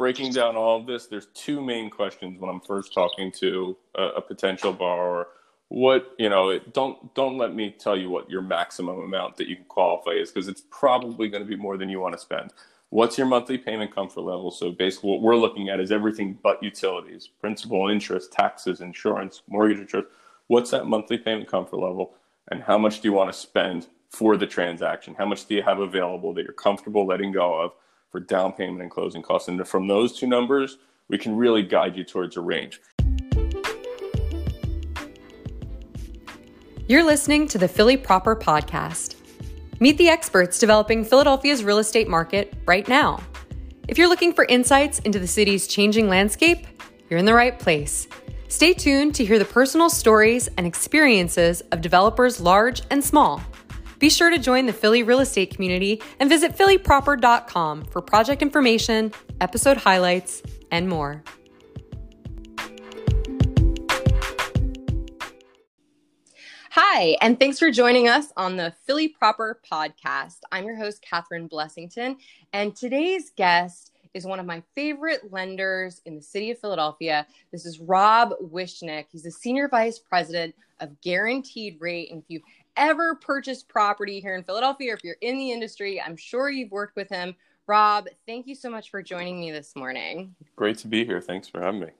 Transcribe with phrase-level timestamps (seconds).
[0.00, 4.04] breaking down all of this, there's two main questions when I'm first talking to a,
[4.16, 5.28] a potential borrower.
[5.68, 9.46] What you know, it, don't don't let me tell you what your maximum amount that
[9.46, 12.18] you can qualify is because it's probably going to be more than you want to
[12.18, 12.54] spend.
[12.88, 14.50] What's your monthly payment comfort level?
[14.50, 19.80] So basically, what we're looking at is everything but utilities, principal, interest, taxes, insurance, mortgage
[19.80, 20.08] insurance.
[20.46, 22.14] What's that monthly payment comfort level,
[22.50, 25.14] and how much do you want to spend for the transaction?
[25.18, 27.72] How much do you have available that you're comfortable letting go of
[28.10, 29.48] for down payment and closing costs?
[29.48, 32.80] And from those two numbers, we can really guide you towards a range.
[36.86, 39.14] You're listening to the Philly Proper Podcast.
[39.78, 43.20] Meet the experts developing Philadelphia's real estate market right now.
[43.88, 46.66] If you're looking for insights into the city's changing landscape,
[47.08, 48.08] you're in the right place.
[48.48, 53.40] Stay tuned to hear the personal stories and experiences of developers large and small.
[54.00, 59.12] Be sure to join the Philly real estate community and visit phillyproper.com for project information,
[59.42, 61.22] episode highlights, and more.
[66.70, 70.38] Hi, and thanks for joining us on the Philly Proper podcast.
[70.50, 72.16] I'm your host, Catherine Blessington,
[72.54, 77.26] and today's guest is one of my favorite lenders in the city of Philadelphia.
[77.52, 79.06] This is Rob Wishnick.
[79.10, 82.10] He's the Senior Vice President of Guaranteed Rate.
[82.10, 82.42] And if you've
[82.76, 86.70] ever purchased property here in Philadelphia, or if you're in the industry, I'm sure you've
[86.70, 87.34] worked with him.
[87.66, 90.34] Rob, thank you so much for joining me this morning.
[90.56, 91.20] Great to be here.
[91.20, 91.90] Thanks for having me.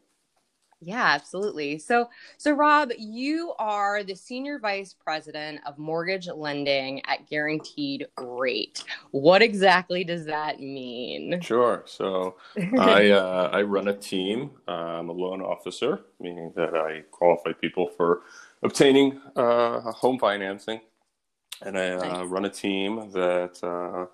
[0.82, 1.78] Yeah, absolutely.
[1.78, 8.82] So, so Rob, you are the senior vice president of mortgage lending at Guaranteed Rate.
[9.10, 11.38] What exactly does that mean?
[11.42, 11.84] Sure.
[11.86, 12.36] So,
[12.78, 14.52] I uh, I run a team.
[14.66, 18.22] I'm a loan officer, meaning that I qualify people for
[18.62, 20.80] obtaining uh, home financing,
[21.62, 22.26] and I uh, nice.
[22.28, 24.06] run a team that uh,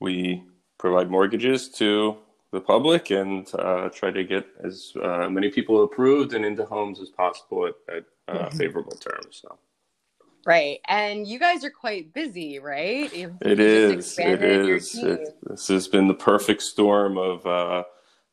[0.00, 0.44] we
[0.78, 2.16] provide mortgages to
[2.52, 7.00] the public and uh, try to get as uh, many people approved and into homes
[7.00, 8.58] as possible at, at uh, mm-hmm.
[8.58, 9.40] favorable terms.
[9.42, 9.58] So.
[10.44, 13.14] Right, and you guys are quite busy, right?
[13.14, 14.18] You, it is.
[14.18, 14.94] It is.
[14.96, 17.84] It, this has been the perfect storm of uh,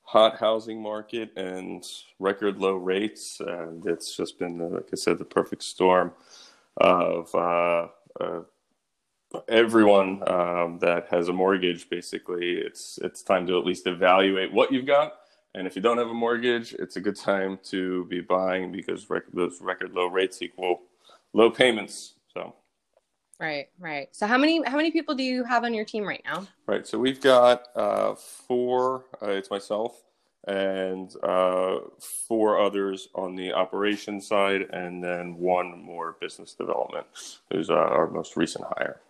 [0.10, 1.86] hot housing market and
[2.18, 6.12] record low rates, and it's just been, like I said, the perfect storm
[6.78, 7.88] of uh,
[9.48, 12.54] everyone um, that has a mortgage basically.
[12.54, 15.14] It's it's time to at least evaluate what you've got
[15.56, 19.10] and if you don't have a mortgage it's a good time to be buying because
[19.10, 20.82] rec- those record low rates equal
[21.34, 22.14] low payments
[23.40, 26.22] right right so how many how many people do you have on your team right
[26.26, 30.04] now right so we've got uh, four uh, it's myself
[30.48, 37.06] and uh, four others on the operations side, and then one more business development,
[37.52, 39.02] who's uh, our most recent hire.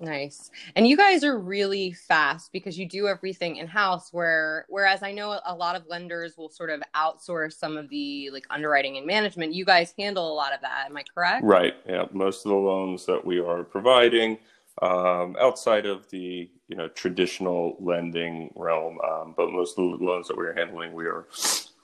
[0.00, 0.50] Nice.
[0.76, 5.12] And you guys are really fast because you do everything in house where whereas I
[5.12, 9.06] know a lot of lenders will sort of outsource some of the like underwriting and
[9.06, 10.86] management, you guys handle a lot of that.
[10.86, 11.44] Am I correct?
[11.44, 11.74] Right.
[11.86, 12.06] Yeah.
[12.12, 14.38] Most of the loans that we are providing
[14.82, 20.28] um, outside of the you know traditional lending realm, um, but most of the loans
[20.28, 21.26] that we are handling, we are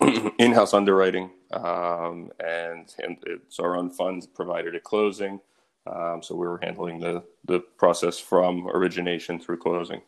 [0.39, 5.41] in-house underwriting, um, and, and it's our own funds provided at closing.
[5.87, 10.03] Um, so we were handling the, the process from origination through closing.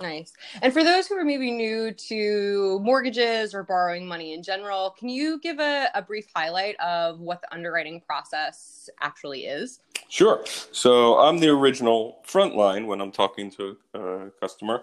[0.00, 0.32] Nice.
[0.60, 5.08] And for those who are maybe new to mortgages or borrowing money in general, can
[5.08, 9.78] you give a, a brief highlight of what the underwriting process actually is?
[10.08, 10.44] Sure.
[10.72, 14.82] So I'm the original frontline when I'm talking to a customer,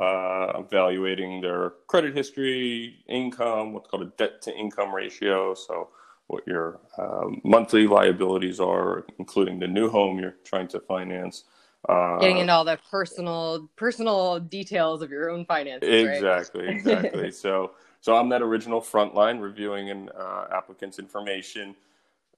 [0.00, 5.54] uh, evaluating their credit history, income, what's called a debt to income ratio.
[5.54, 5.88] So
[6.26, 11.44] what your um, monthly liabilities are, including the new home you're trying to finance.
[11.88, 15.88] Uh, Getting into all the personal personal details of your own finances.
[15.88, 16.76] Exactly, right?
[16.76, 17.30] exactly.
[17.32, 21.74] so, so I'm that original frontline reviewing an uh, applicant's information,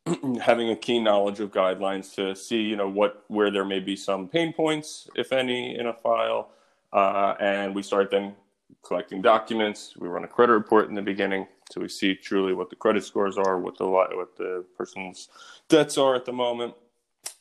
[0.40, 3.96] having a keen knowledge of guidelines to see, you know, what where there may be
[3.96, 6.50] some pain points, if any, in a file,
[6.92, 8.34] uh, and we start then
[8.82, 9.94] collecting documents.
[9.96, 13.04] We run a credit report in the beginning, so we see truly what the credit
[13.04, 15.28] scores are, what the what the person's
[15.68, 16.74] debts are at the moment,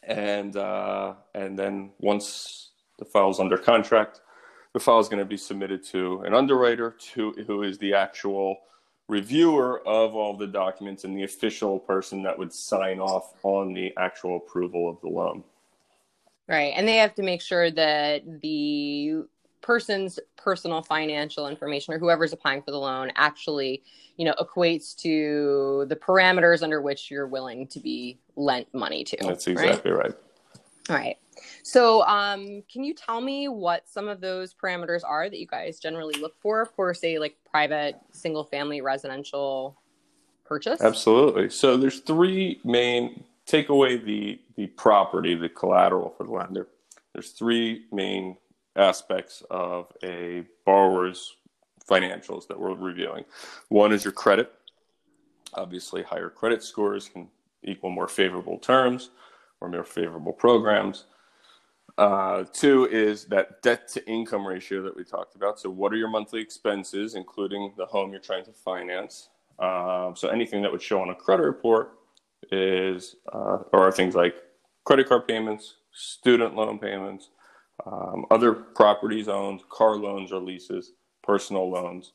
[0.04, 4.22] and uh, and then once the file's under contract,
[4.74, 8.58] the file is going to be submitted to an underwriter, to who is the actual
[9.08, 13.94] reviewer of all the documents and the official person that would sign off on the
[13.98, 15.44] actual approval of the loan.
[16.48, 16.74] Right.
[16.76, 19.24] And they have to make sure that the
[19.64, 23.82] person's personal financial information or whoever's applying for the loan actually
[24.18, 29.18] you know equates to the parameters under which you're willing to be lent money to
[29.22, 30.16] that's exactly right, right.
[30.90, 31.18] All right.
[31.64, 35.80] So, um, can you tell me what some of those parameters are that you guys
[35.80, 39.80] generally look for for, say, like private single family residential
[40.46, 40.82] purchase?
[40.82, 41.50] Absolutely.
[41.50, 46.68] So, there's three main take away the the property, the collateral for the lender.
[47.14, 48.38] There's three main
[48.76, 51.36] aspects of a borrower's
[51.88, 53.26] financials that we're reviewing.
[53.70, 54.52] One is your credit.
[55.54, 57.28] Obviously, higher credit scores can
[57.64, 59.12] equal more favorable terms
[59.62, 61.06] or more favorable programs.
[61.98, 65.60] Uh, two is that debt to income ratio that we talked about.
[65.60, 69.30] So, what are your monthly expenses, including the home you're trying to finance?
[69.60, 72.00] Uh, so, anything that would show on a credit report
[72.52, 74.36] is, uh, or are things like
[74.86, 77.30] credit card payments, student loan payments,
[77.86, 80.94] um, other properties owned, car loans or leases,
[81.24, 82.14] personal loans,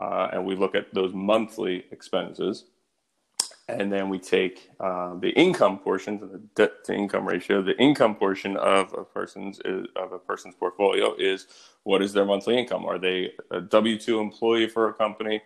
[0.00, 2.64] uh, and we look at those monthly expenses.
[3.68, 7.62] And then we take uh, the income portion, the debt to income ratio.
[7.62, 9.58] The income portion of a person's
[9.96, 11.48] of a person's portfolio is
[11.82, 12.84] what is their monthly income?
[12.84, 15.42] Are they a W two employee for a company,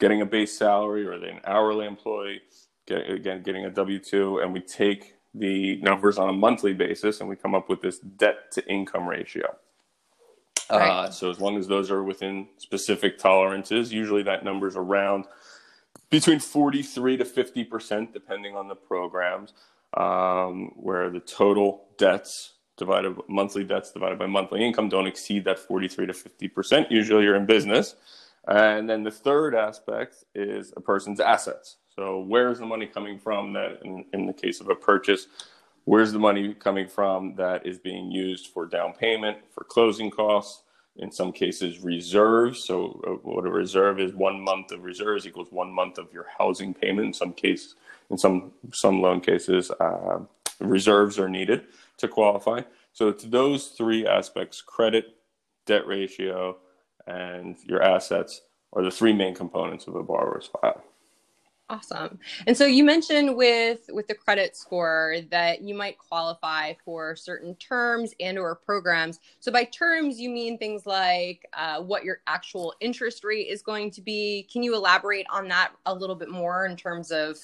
[0.00, 2.40] getting a base salary, or are they an hourly employee?
[2.88, 7.20] Get, again, getting a W two, and we take the numbers on a monthly basis,
[7.20, 9.56] and we come up with this debt to income ratio.
[10.70, 10.88] Right.
[10.88, 15.26] Uh, so as long as those are within specific tolerances, usually that number is around
[16.10, 19.52] between 43 to 50 percent, depending on the programs,
[19.96, 25.58] um, where the total debts divided monthly debts divided by monthly income don't exceed that
[25.58, 26.90] 43 to 50 percent.
[26.90, 27.96] Usually, you're in business.
[28.46, 31.76] And then the third aspect is a person's assets.
[31.96, 35.28] So where's the money coming from that in, in the case of a purchase,
[35.84, 40.62] where's the money coming from that is being used for down payment, for closing costs,
[40.96, 42.62] in some cases reserves.
[42.62, 46.26] So uh, what a reserve is one month of reserves equals one month of your
[46.38, 47.06] housing payment.
[47.06, 47.74] In some case,
[48.10, 50.20] in some some loan cases, uh,
[50.60, 51.64] reserves are needed
[51.98, 52.60] to qualify.
[52.92, 55.16] So it's those three aspects: credit,
[55.66, 56.58] debt ratio,
[57.06, 58.42] and your assets
[58.72, 60.82] are the three main components of a borrower's file.
[61.70, 62.18] Awesome.
[62.46, 67.54] And so you mentioned with with the credit score that you might qualify for certain
[67.54, 69.18] terms and or programs.
[69.40, 73.90] So by terms you mean things like uh, what your actual interest rate is going
[73.92, 74.46] to be.
[74.52, 77.38] Can you elaborate on that a little bit more in terms of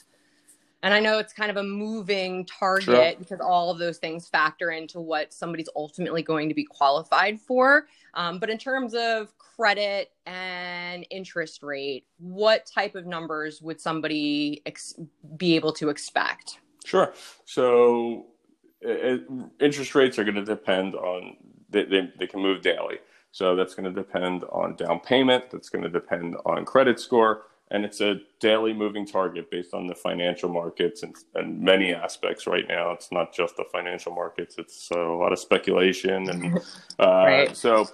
[0.83, 3.15] and I know it's kind of a moving target sure.
[3.19, 7.87] because all of those things factor into what somebody's ultimately going to be qualified for.
[8.15, 14.63] Um, but in terms of credit and interest rate, what type of numbers would somebody
[14.65, 14.99] ex-
[15.37, 16.61] be able to expect?
[16.85, 17.13] Sure.
[17.45, 18.27] So
[18.81, 19.23] it,
[19.61, 21.37] interest rates are going to depend on,
[21.69, 22.99] they, they, they can move daily.
[23.33, 25.51] So that's going to depend on down payment.
[25.51, 29.87] That's going to depend on credit score and it's a daily moving target based on
[29.87, 32.91] the financial markets and, and many aspects right now.
[32.91, 34.57] It's not just the financial markets.
[34.59, 36.57] It's a lot of speculation and
[36.99, 37.57] uh, right.
[37.57, 37.89] so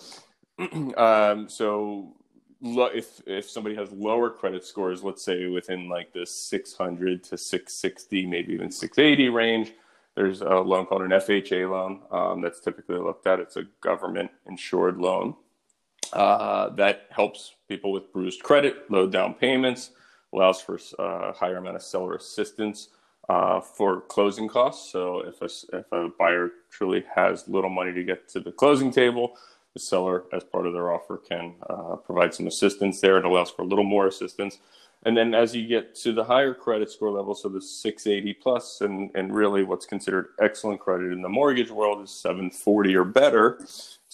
[0.97, 2.17] um, so
[2.63, 7.37] lo- if if somebody has lower credit scores let's say within like the 600 to
[7.37, 9.73] 660 maybe even 680 range
[10.17, 12.01] there's a loan called an FHA loan.
[12.11, 13.39] Um, that's typically looked at.
[13.39, 15.37] It's a government insured loan
[16.13, 19.91] uh, that helps people with bruised credit, low down payments,
[20.33, 22.89] allows for a uh, higher amount of seller assistance
[23.29, 24.93] uh, for closing costs.
[24.93, 28.91] So if a, if a buyer truly has little money to get to the closing
[28.91, 29.37] table,
[29.75, 33.19] the seller, as part of their offer, can uh, provide some assistance there.
[33.19, 34.59] It allows for a little more assistance.
[35.05, 38.81] And then as you get to the higher credit score level, so the 680 plus,
[38.81, 43.65] and, and really what's considered excellent credit in the mortgage world is 740 or better.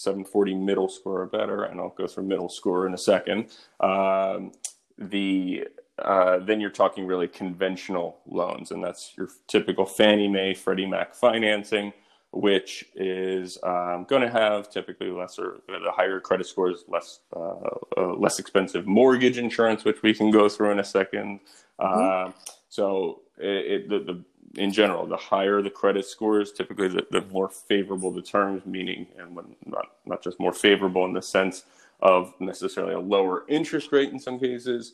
[0.03, 3.49] 740 middle score or better, and I'll go through middle score in a second.
[3.79, 4.51] Um,
[4.97, 5.67] the
[5.99, 11.13] uh, then you're talking really conventional loans, and that's your typical Fannie Mae, Freddie Mac
[11.13, 11.93] financing,
[12.31, 17.55] which is um, going to have typically lesser, the higher credit scores, less uh,
[17.97, 21.39] uh, less expensive mortgage insurance, which we can go through in a 2nd mm-hmm.
[21.79, 22.31] Uh,
[22.69, 24.23] so it, it, the, the
[24.55, 29.07] in general, the higher the credit scores, typically the, the more favorable the terms, meaning,
[29.17, 31.63] and when not, not just more favorable in the sense
[32.01, 34.93] of necessarily a lower interest rate in some cases,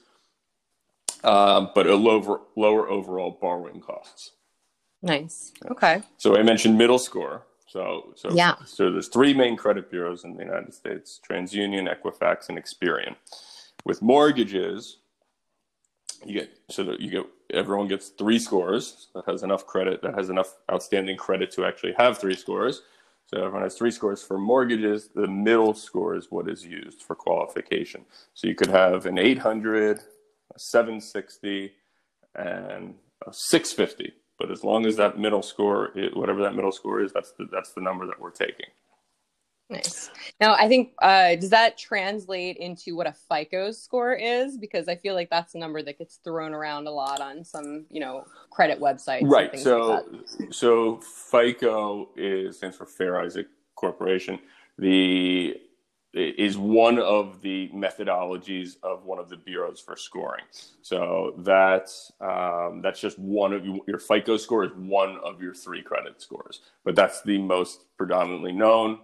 [1.24, 4.32] uh, but a lower, lower overall borrowing costs.
[5.02, 5.52] Nice.
[5.70, 6.02] Okay.
[6.18, 7.44] So I mentioned middle score.
[7.68, 8.56] So, so, yeah.
[8.66, 13.16] so there's three main credit bureaus in the United States: TransUnion, Equifax, and Experian.
[13.86, 14.98] With mortgages,
[16.26, 19.08] you get so that you get everyone gets three scores.
[19.16, 22.82] That has enough credit that has enough outstanding credit to actually have three scores.
[23.28, 25.10] So everyone has three scores for mortgages.
[25.14, 28.06] The middle score is what is used for qualification.
[28.34, 30.00] So you could have an 800
[30.56, 31.74] a 760
[32.36, 37.12] and a 650 But as long as that middle score, whatever that middle score is,
[37.12, 38.68] that's the, that's the number that we're taking.
[39.70, 40.10] Nice.
[40.42, 44.58] Now, I think uh, does that translate into what a FICO score is?
[44.58, 47.86] Because I feel like that's a number that gets thrown around a lot on some,
[47.90, 49.30] you know, credit websites.
[49.30, 49.58] Right.
[49.60, 54.40] So, like so FICO is stands for Fair Isaac Corporation.
[54.80, 55.56] The
[56.12, 60.44] is one of the methodologies of one of the bureaus for scoring.
[60.82, 65.54] So that's um, that's just one of you, your FICO score is one of your
[65.54, 69.00] three credit scores, but that's the most predominantly known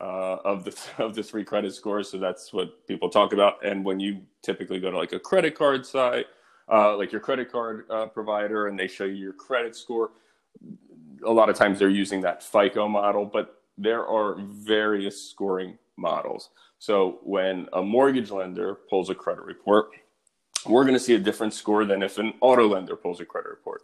[0.00, 2.10] uh, of the of the three credit scores.
[2.10, 3.64] So that's what people talk about.
[3.64, 6.26] And when you typically go to like a credit card site,
[6.72, 10.10] uh, like your credit card uh, provider, and they show you your credit score,
[11.24, 16.50] a lot of times they're using that FICO model, but there are various scoring models.
[16.78, 19.90] So when a mortgage lender pulls a credit report,
[20.66, 23.48] we're going to see a different score than if an auto lender pulls a credit
[23.48, 23.82] report.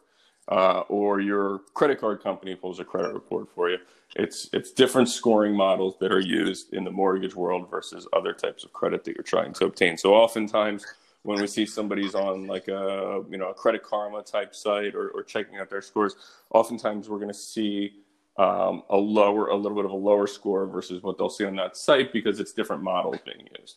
[0.48, 3.78] Uh, or your credit card company pulls a credit report for you.
[4.16, 8.64] It's it's different scoring models that are used in the mortgage world versus other types
[8.64, 9.96] of credit that you're trying to obtain.
[9.96, 10.84] So oftentimes
[11.22, 15.10] when we see somebody's on like a you know a credit karma type site or,
[15.10, 16.16] or checking out their scores,
[16.50, 18.02] oftentimes we're going to see
[18.36, 21.56] um, a lower, a little bit of a lower score versus what they'll see on
[21.56, 23.76] that site because it's different models being used.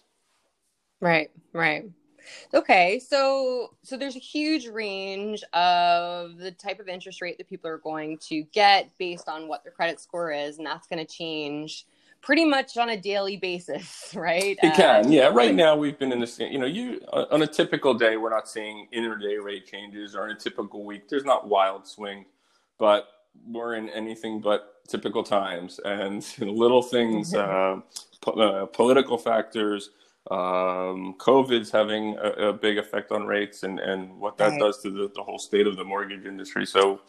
[1.02, 1.86] Right, right.
[2.54, 7.70] Okay, so so there's a huge range of the type of interest rate that people
[7.70, 11.12] are going to get based on what their credit score is, and that's going to
[11.12, 11.86] change
[12.26, 14.58] pretty much on a daily basis, right?
[14.64, 15.28] It can, yeah.
[15.28, 16.40] Right now, we've been in this.
[16.40, 20.36] You know, you on a typical day, we're not seeing intraday rate changes, or in
[20.36, 22.26] a typical week, there's not wild swing,
[22.78, 23.08] but
[23.48, 27.80] we're in anything but typical times and little things, uh,
[28.22, 29.92] po- uh, political factors,
[30.32, 34.60] um, COVID's having a, a, big effect on rates and, and what that right.
[34.60, 36.66] does to the, the whole state of the mortgage industry.
[36.66, 37.02] So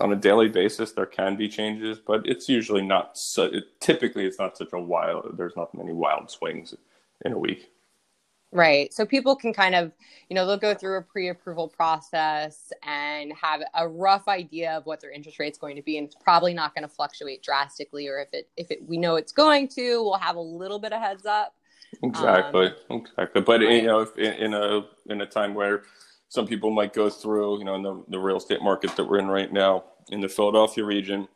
[0.00, 4.26] on a daily basis, there can be changes, but it's usually not, so, it, typically
[4.26, 6.74] it's not such a wild, there's not many wild swings
[7.24, 7.70] in a week.
[8.52, 8.92] Right.
[8.92, 9.92] So people can kind of,
[10.28, 15.00] you know, they'll go through a pre-approval process and have a rough idea of what
[15.00, 18.08] their interest rate's going to be, and it's probably not going to fluctuate drastically.
[18.08, 20.92] Or if it, if it, we know it's going to, we'll have a little bit
[20.92, 21.54] of heads up.
[22.02, 22.72] Exactly.
[22.90, 23.42] Um, exactly.
[23.42, 23.82] But right.
[23.82, 25.82] you know, if in, in a in a time where
[26.28, 29.18] some people might go through, you know, in the, the real estate market that we're
[29.18, 31.28] in right now in the Philadelphia region,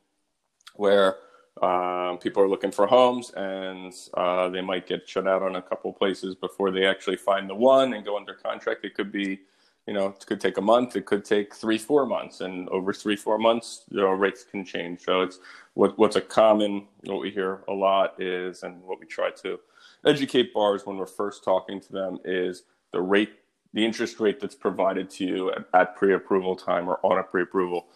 [0.75, 1.17] where
[1.63, 5.63] um, people are looking for homes and uh, they might get shut out on a
[5.63, 8.85] couple places before they actually find the one and go under contract.
[8.85, 9.41] It could be,
[9.87, 10.97] you know, it could take a month.
[10.97, 14.65] It could take three, four months, and over three, four months, you know, rates can
[14.65, 15.03] change.
[15.03, 15.39] So it's
[15.75, 19.59] what what's a common what we hear a lot is, and what we try to
[20.05, 23.33] educate bars when we're first talking to them is the rate,
[23.73, 27.87] the interest rate that's provided to you at, at pre-approval time or on a pre-approval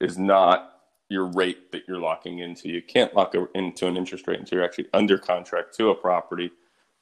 [0.00, 2.68] is not your rate that you're locking into.
[2.68, 6.50] You can't lock into an interest rate until you're actually under contract to a property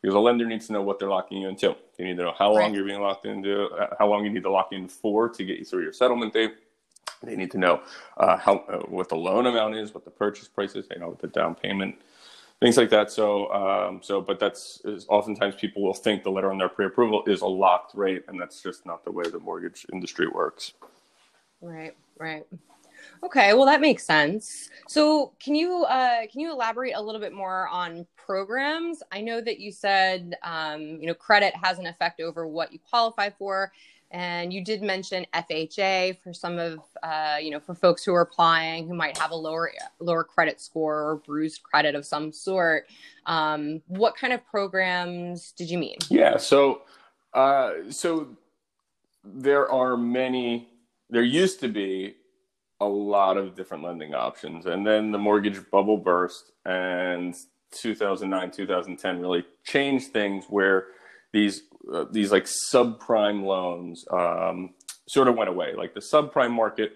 [0.03, 1.77] because a lender needs to know what they're locking you into.
[1.97, 2.75] They need to know how long right.
[2.75, 5.59] you're being locked into, uh, how long you need to lock in for to get
[5.59, 6.55] you through your settlement date.
[7.23, 7.83] They need to know
[8.17, 10.89] uh, how uh, what the loan amount is, what the purchase price is.
[10.89, 11.97] They know what the down payment,
[12.61, 13.11] things like that.
[13.11, 17.41] So, um, so, but that's oftentimes people will think the letter on their pre-approval is
[17.41, 20.75] a locked rate, and that's just not the way the mortgage industry works.
[21.61, 21.95] Right.
[22.19, 22.47] Right.
[23.23, 24.71] Okay, well that makes sense.
[24.89, 29.03] So, can you uh, can you elaborate a little bit more on programs?
[29.13, 32.79] I know that you said um, you know credit has an effect over what you
[32.79, 33.73] qualify for,
[34.11, 38.23] and you did mention FHA for some of uh, you know for folks who are
[38.23, 42.87] applying who might have a lower lower credit score or bruised credit of some sort.
[43.27, 45.97] Um, what kind of programs did you mean?
[46.09, 46.83] Yeah, so
[47.35, 48.29] uh, so
[49.25, 50.69] there are many.
[51.09, 52.17] There used to be
[52.81, 54.67] a lot of different lending options.
[54.67, 57.35] And then the mortgage bubble burst, and
[57.73, 60.87] 2009, 2010 really changed things where
[61.33, 64.71] these uh, these like subprime loans um,
[65.09, 65.75] sort of went away.
[65.77, 66.93] Like the subprime market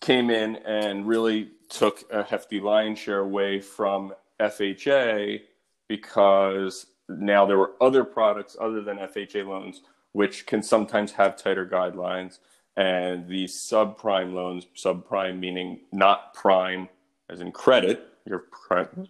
[0.00, 5.40] came in and really took a hefty lion share away from FHA
[5.88, 9.82] because now there were other products other than FHA loans
[10.12, 12.38] which can sometimes have tighter guidelines
[12.76, 16.88] and the subprime loans, subprime meaning not prime
[17.28, 18.44] as in credit, you're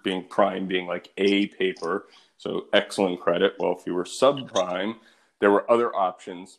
[0.02, 2.06] being prime being like a paper,
[2.42, 3.54] so excellent credit.
[3.60, 4.96] Well, if you were subprime,
[5.38, 6.58] there were other options.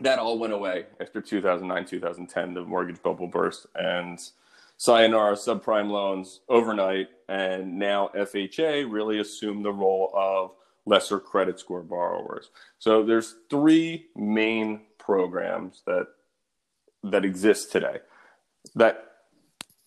[0.00, 4.20] That all went away after 2009, 2010, the mortgage bubble burst, and
[4.76, 7.08] sayonara subprime loans overnight.
[7.26, 10.52] And now FHA really assumed the role of
[10.84, 12.50] lesser credit score borrowers.
[12.78, 16.08] So there's three main programs that
[17.02, 18.00] that exists today.
[18.74, 19.04] that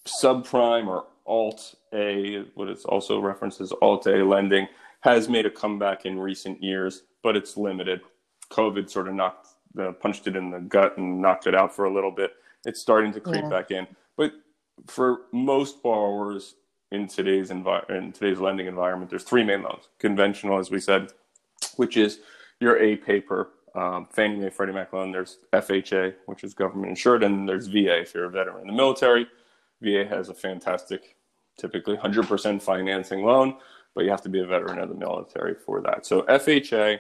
[0.08, 4.68] subprime or alt A, what is also referenced as alt A lending,
[5.02, 8.02] has made a comeback in recent years, but it's limited.
[8.50, 9.48] COVID sort of knocked,
[9.80, 12.32] uh, punched it in the gut and knocked it out for a little bit.
[12.66, 13.50] It's starting to creep yeah.
[13.50, 14.34] back in, but
[14.88, 16.56] for most borrowers
[16.92, 21.12] in today's envi- in today's lending environment, there's three main loans: conventional, as we said,
[21.78, 22.20] which is
[22.60, 25.12] your A paper, um, Fannie Mae, Freddie Mac loan.
[25.12, 28.74] There's FHA, which is government insured, and there's VA if you're a veteran in the
[28.74, 29.28] military.
[29.82, 31.16] VA has a fantastic,
[31.58, 33.58] typically 100% financing loan,
[33.94, 36.06] but you have to be a veteran of the military for that.
[36.06, 37.00] So FHA,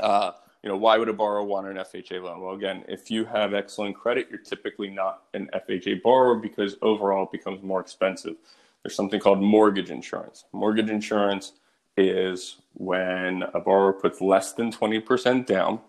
[0.00, 2.40] uh, you know, why would a borrower want an FHA loan?
[2.40, 7.24] Well, again, if you have excellent credit, you're typically not an FHA borrower because overall
[7.24, 8.36] it becomes more expensive.
[8.82, 10.44] There's something called mortgage insurance.
[10.52, 11.52] Mortgage insurance
[11.96, 15.80] is when a borrower puts less than 20% down.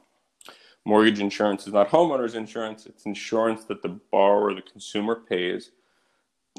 [0.85, 5.71] Mortgage insurance is not homeowners insurance, it's insurance that the borrower, the consumer pays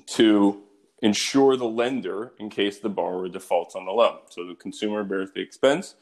[0.06, 0.62] to
[1.02, 4.18] insure the lender in case the borrower defaults on the loan.
[4.28, 5.94] So the consumer bears the expense,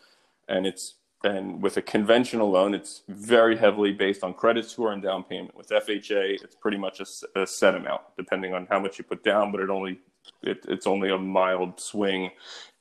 [0.48, 5.02] and it's and with a conventional loan, it's very heavily based on credit score and
[5.02, 5.56] down payment.
[5.56, 9.24] With FHA, it's pretty much a, a set amount, depending on how much you put
[9.24, 9.98] down, but it only
[10.42, 12.30] it, it's only a mild swing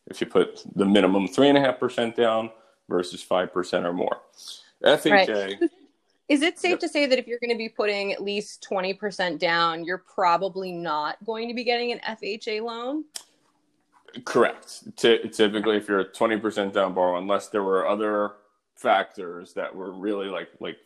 [0.07, 2.51] if you put the minimum three and a half percent down
[2.87, 4.21] versus five percent or more.
[4.83, 5.11] FHA.
[5.11, 5.59] Right.
[6.29, 6.79] Is it safe yep.
[6.81, 10.73] to say that if you're going to be putting at least 20% down, you're probably
[10.73, 13.05] not going to be getting an FHA loan?
[14.25, 14.83] Correct.
[14.97, 18.33] T- typically, if you're a 20% down borrower, unless there were other
[18.75, 20.77] factors that were really like like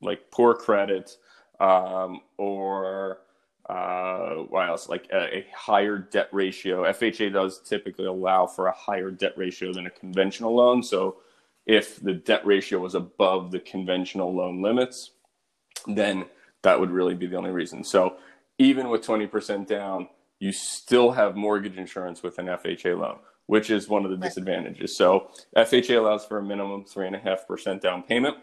[0.00, 1.16] like poor credit
[1.60, 3.18] um, or
[3.68, 4.88] uh, what else?
[4.88, 6.82] Like a, a, higher debt ratio.
[6.84, 10.82] FHA does typically allow for a higher debt ratio than a conventional loan.
[10.82, 11.16] So
[11.66, 15.12] if the debt ratio was above the conventional loan limits,
[15.86, 16.24] then
[16.62, 17.84] that would really be the only reason.
[17.84, 18.16] So
[18.58, 23.88] even with 20% down, you still have mortgage insurance with an FHA loan, which is
[23.88, 24.96] one of the disadvantages.
[24.96, 28.36] So FHA allows for a minimum three and a half percent down payment.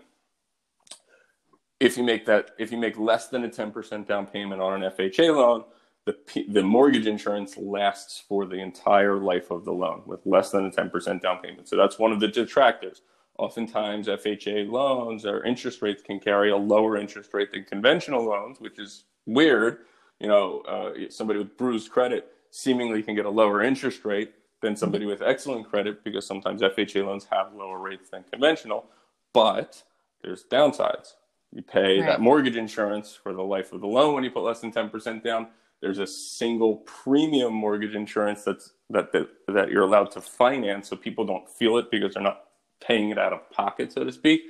[1.79, 4.91] If you make that, if you make less than a 10% down payment on an
[4.91, 5.63] FHA loan,
[6.05, 10.65] the, the mortgage insurance lasts for the entire life of the loan with less than
[10.65, 11.67] a 10% down payment.
[11.67, 13.01] So that's one of the detractors.
[13.39, 18.59] Oftentimes, FHA loans or interest rates can carry a lower interest rate than conventional loans,
[18.59, 19.79] which is weird.
[20.19, 24.75] You know, uh, somebody with bruised credit seemingly can get a lower interest rate than
[24.75, 28.85] somebody with excellent credit because sometimes FHA loans have lower rates than conventional.
[29.33, 29.83] But
[30.21, 31.13] there's downsides.
[31.53, 32.07] You pay right.
[32.07, 35.23] that mortgage insurance for the life of the loan when you put less than 10%
[35.23, 35.47] down
[35.81, 40.95] there's a single premium mortgage insurance that's that, that that you're allowed to finance, so
[40.95, 42.45] people don't feel it because they're not
[42.81, 44.41] paying it out of pocket, so to speak.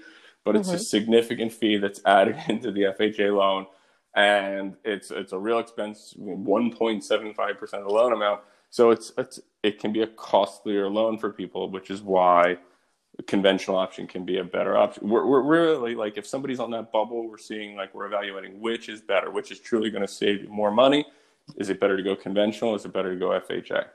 [0.44, 0.78] But it's mm-hmm.
[0.78, 3.68] a significant fee that's added into the FHA loan,
[4.16, 8.42] and it's it's a real expense, 1.75 percent of the loan amount.
[8.70, 12.58] So it's it's it can be a costlier loan for people, which is why
[13.18, 15.10] a conventional option can be a better option.
[15.10, 18.88] We're, we're really like if somebody's on that bubble, we're seeing like we're evaluating which
[18.88, 21.06] is better, which is truly going to save you more money
[21.58, 22.76] is it better to go conventional?
[22.76, 23.86] Is it better to go FHA?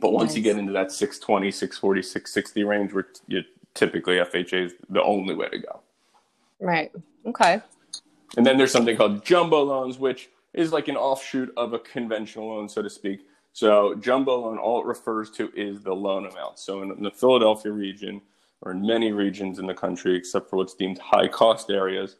[0.00, 0.36] But once nice.
[0.36, 3.42] you get into that 620, 640, 660 range, where you
[3.74, 5.80] typically FHA is the only way to go.
[6.60, 6.90] Right.
[7.26, 7.60] Okay.
[8.36, 12.48] And then there's something called jumbo loans, which is like an offshoot of a conventional
[12.48, 13.20] loan, so to speak.
[13.52, 16.58] So jumbo loan, all it refers to is the loan amount.
[16.58, 18.20] So in the Philadelphia region,
[18.62, 22.16] or in many regions in the country, except for what's deemed high cost areas,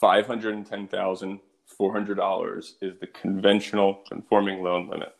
[0.00, 1.40] 510,000
[1.78, 5.14] $400 is the conventional conforming loan limit.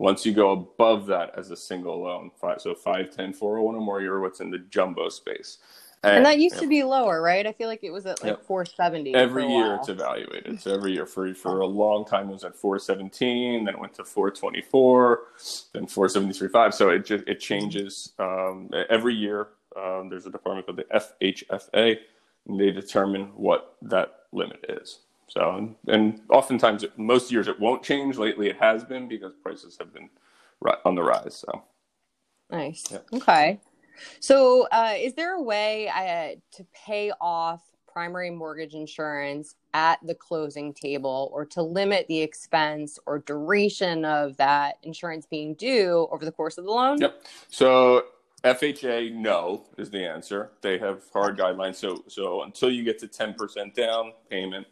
[0.00, 4.00] Once you go above that as a single loan, five, so 510, 401 or more,
[4.00, 5.58] you're what's in the jumbo space.
[6.02, 7.46] And, and that used to be lower, right?
[7.46, 9.14] I feel like it was at like 470.
[9.14, 10.58] Every year it's evaluated.
[10.58, 13.92] So every year for for a long time it was at 417, then it went
[13.96, 15.20] to 424,
[15.74, 16.72] then 473.5.
[16.72, 19.48] So it just it changes um, every year.
[19.76, 21.96] Um, there's a department called the FHFA,
[22.48, 25.00] and they determine what that limit is.
[25.30, 28.16] So, and, and oftentimes, most years it won't change.
[28.16, 30.10] Lately, it has been because prices have been
[30.84, 31.36] on the rise.
[31.36, 31.62] So,
[32.50, 32.84] nice.
[32.90, 32.98] Yeah.
[33.12, 33.60] Okay.
[34.18, 40.14] So, uh, is there a way uh, to pay off primary mortgage insurance at the
[40.14, 46.24] closing table or to limit the expense or duration of that insurance being due over
[46.24, 47.00] the course of the loan?
[47.00, 47.22] Yep.
[47.50, 48.04] So,
[48.42, 50.50] FHA, no, is the answer.
[50.60, 51.76] They have hard guidelines.
[51.76, 54.66] So, so until you get to 10% down payment,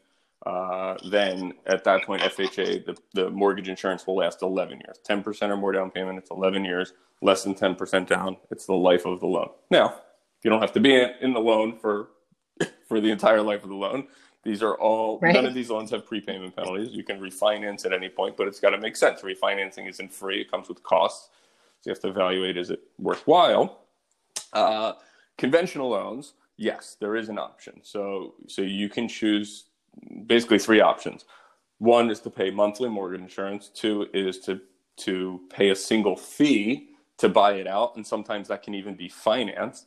[0.46, 4.98] uh, then at that point, FHA, the, the mortgage insurance will last 11 years.
[5.08, 6.92] 10% or more down payment, it's 11 years.
[7.20, 9.50] Less than 10% down, it's the life of the loan.
[9.70, 10.00] Now,
[10.44, 12.10] you don't have to be in the loan for,
[12.88, 14.06] for the entire life of the loan.
[14.44, 15.34] These are all right.
[15.34, 16.90] none of these loans have prepayment penalties.
[16.92, 19.22] You can refinance at any point, but it's got to make sense.
[19.22, 21.30] Refinancing isn't free; it comes with costs.
[21.80, 23.80] So you have to evaluate: is it worthwhile?
[24.52, 24.92] Uh,
[25.36, 27.80] conventional loans, yes, there is an option.
[27.82, 29.64] So so you can choose
[30.26, 31.24] basically three options.
[31.78, 33.68] One is to pay monthly mortgage insurance.
[33.68, 34.60] Two is to
[34.98, 39.08] to pay a single fee to buy it out, and sometimes that can even be
[39.08, 39.86] financed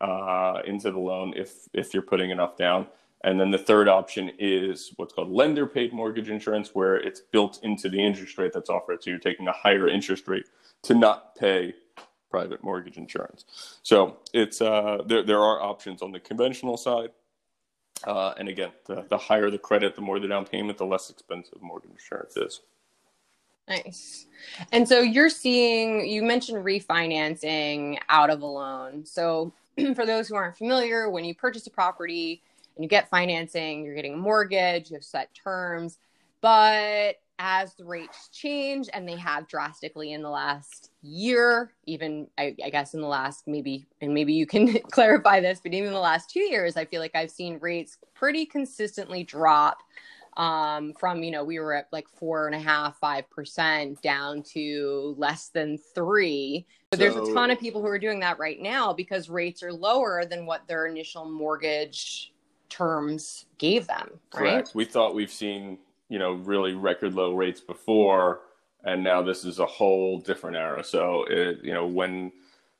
[0.00, 2.86] uh, into the loan if if you're putting enough down.
[3.24, 7.60] And then the third option is what's called lender paid mortgage insurance, where it's built
[7.62, 9.02] into the interest rate that's offered.
[9.02, 10.46] So you're taking a higher interest rate
[10.82, 11.74] to not pay
[12.30, 13.78] private mortgage insurance.
[13.82, 15.22] So it's uh, there.
[15.22, 17.10] There are options on the conventional side,
[18.04, 21.10] uh, and again, the, the higher the credit, the more the down payment, the less
[21.10, 22.60] expensive mortgage insurance is.
[23.68, 24.26] Nice.
[24.72, 29.06] And so you're seeing, you mentioned refinancing out of a loan.
[29.06, 29.52] So
[29.94, 32.42] for those who aren't familiar, when you purchase a property
[32.76, 35.98] and you get financing, you're getting a mortgage, you have set terms.
[36.40, 42.54] But as the rates change, and they have drastically in the last year, even I,
[42.64, 45.94] I guess in the last maybe, and maybe you can clarify this, but even in
[45.94, 49.78] the last two years, I feel like I've seen rates pretty consistently drop
[50.36, 54.42] um, from you know we were at like four and a half five percent down
[54.54, 56.66] to less than three.
[56.90, 59.62] But so, there's a ton of people who are doing that right now because rates
[59.62, 62.32] are lower than what their initial mortgage
[62.68, 64.40] terms gave them right?
[64.40, 64.74] Correct.
[64.74, 65.78] We thought we've seen
[66.12, 68.40] you know really record low rates before
[68.84, 72.30] and now this is a whole different era so it, you know when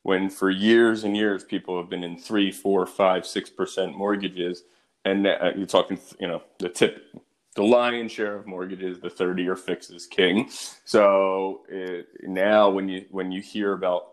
[0.02, 4.64] when for years and years people have been in three four five six percent mortgages
[5.04, 7.06] and uh, you're talking you know the tip
[7.54, 10.48] the lion's share of mortgages, the 30 year fix is king.
[10.84, 14.04] So it, now when you when you hear about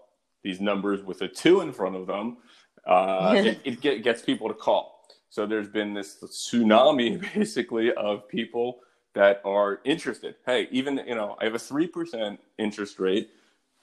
[0.43, 2.37] these numbers with a two in front of them,
[2.85, 5.07] uh, it, it get, gets people to call.
[5.29, 8.79] So there's been this tsunami basically of people
[9.13, 10.35] that are interested.
[10.45, 13.29] Hey, even you know, I have a three percent interest rate,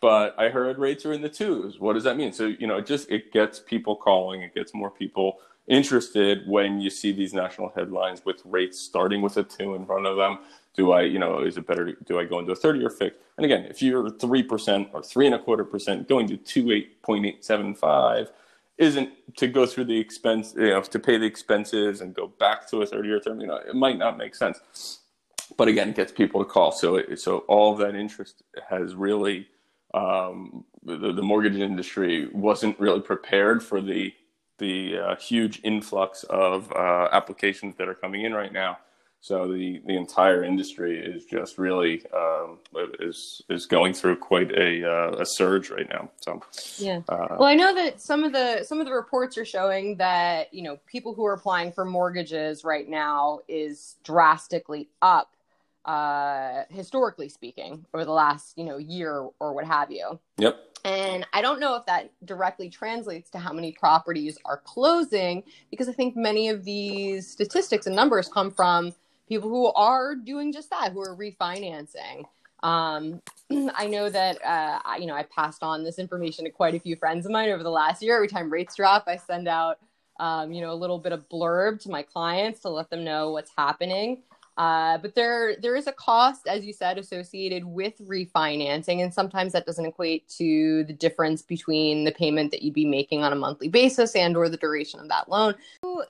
[0.00, 1.78] but I heard rates are in the twos.
[1.78, 2.32] What does that mean?
[2.32, 4.42] So you know, it just it gets people calling.
[4.42, 9.36] It gets more people interested when you see these national headlines with rates starting with
[9.36, 10.38] a two in front of them.
[10.74, 11.92] Do I, you know, is it better?
[11.92, 13.16] Do I go into a 30 year fix?
[13.36, 18.28] And again, if you're 3% or three and a quarter percent, going to 28.875
[18.78, 22.68] isn't to go through the expense, you know, to pay the expenses and go back
[22.68, 25.00] to a 30 year term, you know, it might not make sense.
[25.56, 26.72] But again, it gets people to call.
[26.72, 29.48] So, so all of that interest has really,
[29.94, 34.12] um, the, the mortgage industry wasn't really prepared for the
[34.58, 38.78] the uh, huge influx of uh, applications that are coming in right now.
[39.20, 42.58] So the, the entire industry is just really um,
[43.00, 46.10] is is going through quite a uh, a surge right now.
[46.20, 46.42] So
[46.78, 47.00] yeah.
[47.08, 50.54] Uh, well, I know that some of the some of the reports are showing that
[50.54, 55.34] you know people who are applying for mortgages right now is drastically up,
[55.86, 60.18] uh, historically speaking, over the last you know year or what have you.
[60.38, 60.58] Yep.
[60.84, 65.88] And I don't know if that directly translates to how many properties are closing because
[65.88, 68.94] I think many of these statistics and numbers come from
[69.28, 72.24] people who are doing just that, who are refinancing.
[72.62, 73.20] Um,
[73.74, 76.80] I know that uh, I, you know I passed on this information to quite a
[76.80, 78.16] few friends of mine over the last year.
[78.16, 79.78] Every time rates drop, I send out
[80.18, 83.30] um, you know a little bit of blurb to my clients to let them know
[83.30, 84.22] what's happening.
[84.56, 89.52] Uh, but there there is a cost, as you said, associated with refinancing, and sometimes
[89.52, 93.36] that doesn't equate to the difference between the payment that you'd be making on a
[93.36, 95.54] monthly basis and or the duration of that loan.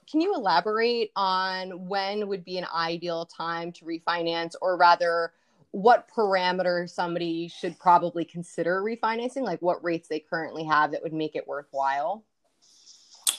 [0.09, 5.33] Can you elaborate on when would be an ideal time to refinance, or rather,
[5.73, 11.13] what parameters somebody should probably consider refinancing, like what rates they currently have that would
[11.13, 12.25] make it worthwhile?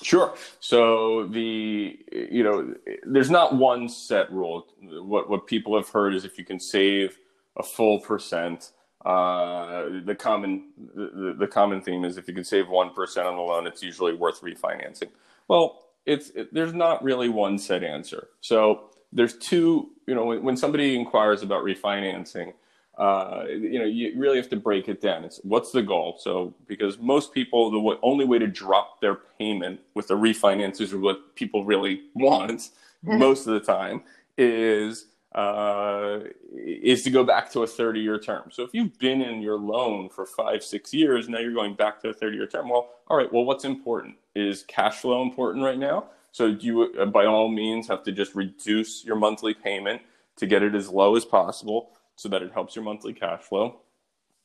[0.01, 0.33] Sure.
[0.59, 2.73] So the you know
[3.05, 4.67] there's not one set rule.
[4.81, 7.17] What what people have heard is if you can save
[7.55, 8.71] a full percent,
[9.05, 13.35] uh, the common the, the common theme is if you can save one percent on
[13.35, 15.09] the loan, it's usually worth refinancing.
[15.47, 18.29] Well, it's it, there's not really one set answer.
[18.41, 19.89] So there's two.
[20.05, 22.53] You know, when, when somebody inquires about refinancing,
[22.97, 25.23] uh, you know, you really have to break it down.
[25.23, 26.17] It's what's the goal?
[26.19, 30.81] So, because most people, the w- only way to drop their payment with a refinance
[30.81, 32.69] is what people really want
[33.03, 34.01] most of the time
[34.37, 35.05] is
[35.35, 36.21] uh,
[36.55, 38.49] is to go back to a 30 year term.
[38.51, 42.01] So, if you've been in your loan for five, six years, now you're going back
[42.01, 42.69] to a 30 year term.
[42.69, 43.31] Well, all right.
[43.31, 44.15] Well, what's important?
[44.33, 46.05] Is cash flow important right now?
[46.31, 50.01] So, do you, uh, by all means, have to just reduce your monthly payment
[50.37, 51.91] to get it as low as possible?
[52.17, 53.79] So that it helps your monthly cash flow,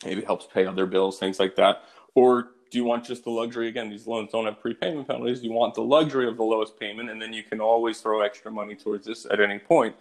[0.04, 1.82] maybe helps pay other bills, things like that.
[2.14, 3.68] Or do you want just the luxury?
[3.68, 5.42] Again, these loans don't have prepayment penalties.
[5.42, 8.50] You want the luxury of the lowest payment, and then you can always throw extra
[8.50, 9.96] money towards this at any point.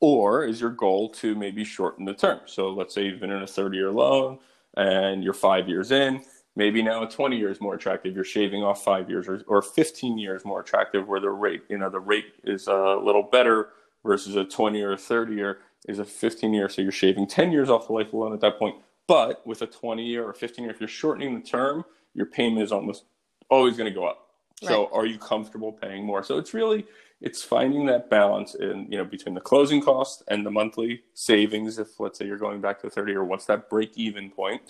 [0.00, 2.40] Or is your goal to maybe shorten the term?
[2.44, 4.38] So let's say you've been in a 30 year loan
[4.76, 6.22] and you're five years in.
[6.54, 8.14] Maybe now a 20 years more attractive.
[8.14, 11.78] You're shaving off five years or, or 15 years more attractive, where the rate, you
[11.78, 13.70] know, the rate is a little better
[14.04, 15.58] versus a 20 or a 30 year
[15.88, 16.68] is a 15 year.
[16.68, 18.76] So you're shaving 10 years off the life loan at that point.
[19.06, 21.84] But with a 20 year or 15 year, if you're shortening the term,
[22.14, 23.04] your payment is almost
[23.50, 24.30] always going to go up.
[24.62, 24.68] Right.
[24.68, 26.22] So are you comfortable paying more?
[26.22, 26.86] So it's really
[27.20, 31.78] it's finding that balance in you know between the closing cost and the monthly savings
[31.78, 34.60] if let's say you're going back to 30 or what's that break even point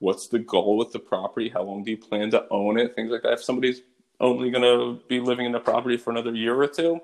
[0.00, 3.10] what's the goal with the property how long do you plan to own it things
[3.10, 3.82] like that if somebody's
[4.20, 7.00] only going to be living in the property for another year or two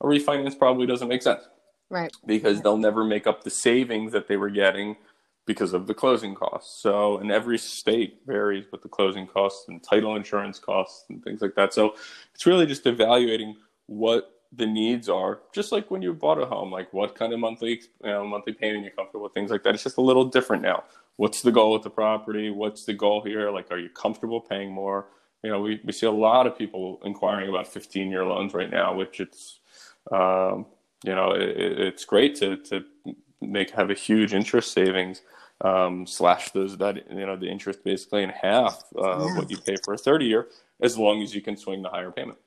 [0.00, 1.42] a refinance probably doesn't make sense
[1.90, 2.12] right.
[2.26, 4.96] Because they'll never make up the savings that they were getting
[5.48, 6.80] because of the closing costs.
[6.82, 11.40] So in every state varies with the closing costs and title insurance costs and things
[11.40, 11.72] like that.
[11.72, 11.94] So
[12.34, 15.40] it's really just evaluating what the needs are.
[15.54, 18.52] Just like when you bought a home like what kind of monthly you know monthly
[18.52, 19.74] payment you're comfortable with things like that.
[19.74, 20.84] It's just a little different now.
[21.16, 22.50] What's the goal with the property?
[22.50, 23.50] What's the goal here?
[23.50, 25.06] Like are you comfortable paying more?
[25.42, 28.70] You know we, we see a lot of people inquiring about 15 year loans right
[28.70, 29.60] now which it's
[30.12, 30.66] um,
[31.04, 32.84] you know it, it's great to to
[33.40, 35.22] make have a huge interest savings
[35.60, 39.36] um, slash those that you know the interest basically in half uh, yeah.
[39.36, 40.48] what you pay for a 30 year
[40.80, 42.38] as long as you can swing the higher payment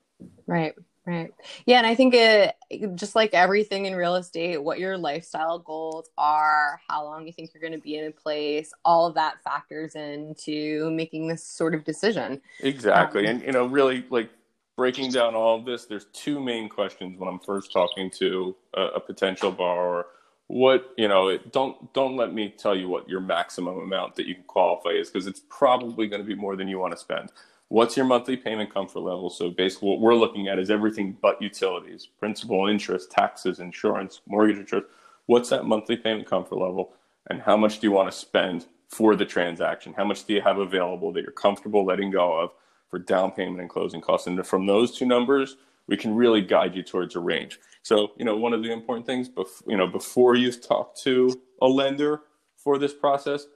[0.47, 1.33] right Right.
[1.65, 1.79] Yeah.
[1.79, 2.55] And I think it,
[2.93, 7.51] just like everything in real estate, what your lifestyle goals are, how long you think
[7.53, 11.73] you're going to be in a place, all of that factors into making this sort
[11.73, 12.39] of decision.
[12.59, 13.27] Exactly.
[13.27, 14.29] Um, and, you know, really like
[14.75, 18.81] breaking down all of this, there's two main questions when I'm first talking to a,
[18.81, 20.07] a potential borrower.
[20.47, 24.27] What, you know, it, don't, don't let me tell you what your maximum amount that
[24.27, 26.99] you can qualify is because it's probably going to be more than you want to
[26.99, 27.31] spend
[27.71, 29.29] what's your monthly payment comfort level?
[29.29, 34.57] So basically, what we're looking at is everything but utilities, principal, interest, taxes, insurance, mortgage
[34.57, 34.87] insurance.
[35.27, 36.91] What's that monthly payment comfort level,
[37.29, 39.93] and how much do you want to spend for the transaction?
[39.95, 42.51] How much do you have available that you're comfortable letting go of
[42.91, 44.27] for down payment and closing costs?
[44.27, 47.59] And from those two numbers, we can really guide you towards a range.
[47.81, 51.41] So, you know, one of the important things, bef- you know, before you've talked to
[51.61, 52.21] a lender
[52.55, 53.47] for this process,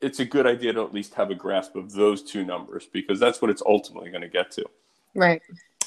[0.00, 3.20] it's a good idea to at least have a grasp of those two numbers because
[3.20, 4.64] that's what it's ultimately going to get to.
[5.14, 5.42] Right.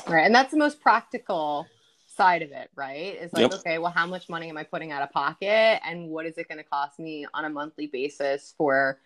[0.08, 0.26] Right.
[0.26, 1.66] And that's the most practical
[2.08, 3.18] side of it, right?
[3.20, 3.60] It's like, yep.
[3.60, 6.48] okay, well, how much money am I putting out of pocket and what is it
[6.48, 9.00] going to cost me on a monthly basis for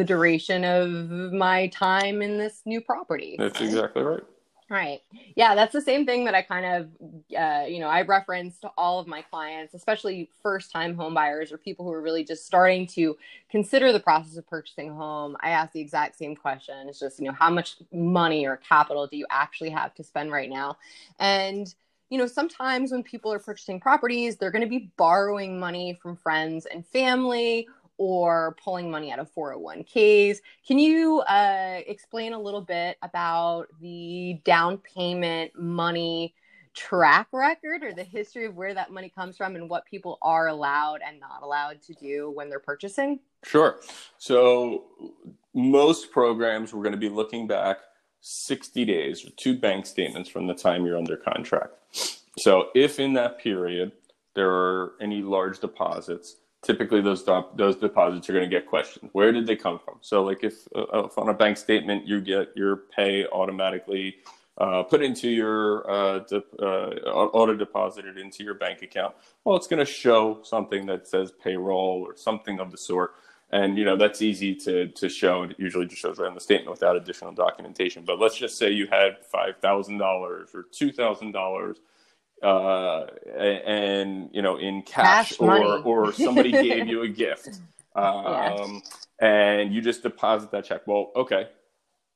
[0.00, 3.36] the duration of my time in this new property?
[3.38, 4.22] That's exactly right.
[4.70, 5.02] Right.
[5.34, 6.88] Yeah, that's the same thing that I kind of,
[7.36, 11.52] uh, you know, I reference to all of my clients, especially first time home buyers
[11.52, 13.18] or people who are really just starting to
[13.50, 15.36] consider the process of purchasing a home.
[15.42, 16.88] I ask the exact same question.
[16.88, 20.30] It's just, you know, how much money or capital do you actually have to spend
[20.30, 20.78] right now?
[21.18, 21.74] And,
[22.08, 26.16] you know, sometimes when people are purchasing properties, they're going to be borrowing money from
[26.16, 27.66] friends and family
[28.00, 30.38] or pulling money out of 401ks.
[30.66, 36.34] Can you uh, explain a little bit about the down payment money
[36.72, 40.48] track record or the history of where that money comes from and what people are
[40.48, 43.20] allowed and not allowed to do when they're purchasing?
[43.44, 43.80] Sure.
[44.16, 44.84] So,
[45.52, 47.80] most programs we're going to be looking back
[48.22, 51.74] 60 days or two bank statements from the time you're under contract.
[52.38, 53.92] So, if in that period
[54.34, 59.10] there are any large deposits, typically those those deposits are going to get questioned.
[59.12, 59.98] Where did they come from?
[60.00, 64.16] So, like if, uh, if on a bank statement you get your pay automatically
[64.58, 69.66] uh, put into your uh, de- uh, auto deposited into your bank account, well, it's
[69.66, 73.14] going to show something that says payroll or something of the sort.
[73.52, 76.40] And you know that's easy to to show, it usually just shows right on the
[76.40, 78.04] statement without additional documentation.
[78.04, 81.78] But let's just say you had five thousand dollars or two thousand dollars
[82.42, 87.60] uh, and you know in cash, cash or or somebody gave you a gift.
[87.94, 88.82] Um,
[89.20, 89.60] yeah.
[89.60, 90.86] and you just deposit that check.
[90.86, 91.48] Well okay.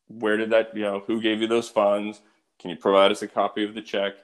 [0.08, 2.20] Where did that you know who gave you those funds?
[2.58, 4.14] Can you provide us a copy of the check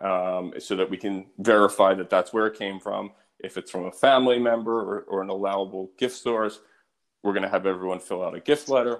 [0.00, 3.12] um, so that we can verify that that's where it came from?
[3.38, 6.60] If it's from a family member or, or an allowable gift source
[7.22, 8.98] we're going to have everyone fill out a gift letter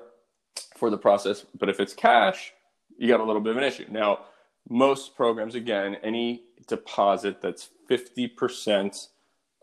[0.77, 1.47] for the process.
[1.59, 2.53] But if it's cash
[3.01, 3.87] you got a little bit of an issue.
[3.91, 4.21] Now
[4.69, 8.97] most programs, again, any deposit that's 50%,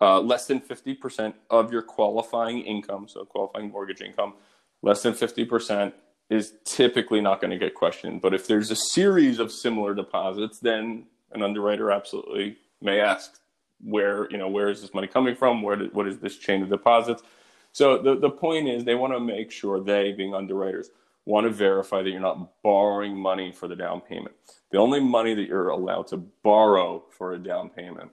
[0.01, 4.33] uh, less than 50% of your qualifying income, so qualifying mortgage income,
[4.81, 5.93] less than 50%
[6.29, 8.21] is typically not going to get questioned.
[8.21, 13.39] But if there's a series of similar deposits, then an underwriter absolutely may ask
[13.81, 15.61] where, you know, where is this money coming from?
[15.61, 17.23] Where did, what is this chain of deposits?
[17.71, 20.89] So the, the point is they want to make sure they, being underwriters,
[21.27, 24.33] want to verify that you're not borrowing money for the down payment.
[24.71, 28.09] The only money that you're allowed to borrow for a down payment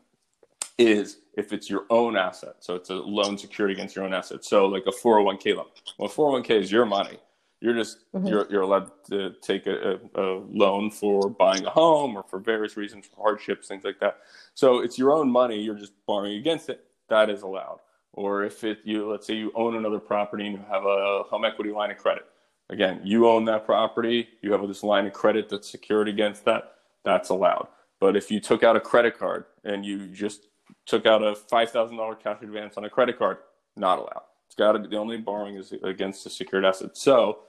[0.79, 2.57] is if it's your own asset.
[2.59, 4.45] So it's a loan secured against your own asset.
[4.45, 5.67] So like a 401k loan.
[5.97, 7.19] Well, 401k is your money.
[7.61, 8.27] You're just mm-hmm.
[8.27, 12.77] you're you're allowed to take a, a, loan for buying a home or for various
[12.77, 14.19] reasons, for hardships, things like that.
[14.55, 15.63] So it's your own money.
[15.63, 16.85] You're just borrowing against it.
[17.09, 17.79] That is allowed.
[18.13, 21.45] Or if it you let's say you own another property and you have a home
[21.45, 22.27] equity line of credit.
[22.71, 24.29] Again, you own that property.
[24.43, 26.75] You have this line of credit that's secured against that.
[27.05, 27.69] That's allowed.
[28.01, 30.49] But if you took out a credit card and you just
[30.87, 33.39] took out a five thousand dollar cash advance on a credit card,
[33.77, 34.23] not allowed.
[34.47, 36.97] It's got to be the only borrowing is against a secured asset.
[36.97, 37.41] So,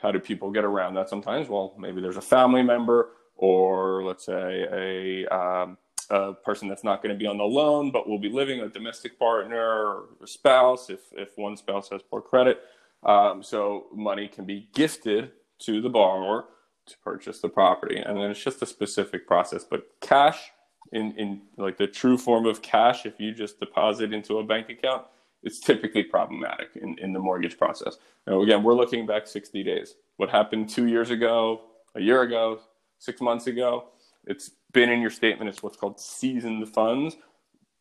[0.00, 1.08] how do people get around that?
[1.08, 5.78] Sometimes, well, maybe there's a family member, or let's say a um,
[6.10, 8.68] a person that's not going to be on the loan, but will be living a
[8.68, 12.60] domestic partner or a spouse if if one spouse has poor credit.
[13.02, 16.46] Um, so money can be gifted to the borrower
[16.86, 19.64] to purchase the property, and then it's just a specific process.
[19.64, 20.50] But cash
[20.92, 24.68] in in like the true form of cash if you just deposit into a bank
[24.68, 25.04] account
[25.42, 27.96] it's typically problematic in, in the mortgage process.
[28.26, 29.94] Now again we're looking back 60 days.
[30.16, 31.62] What happened two years ago
[31.94, 32.60] a year ago
[32.98, 33.88] six months ago
[34.26, 37.16] it's been in your statement it's what's called seasoned funds.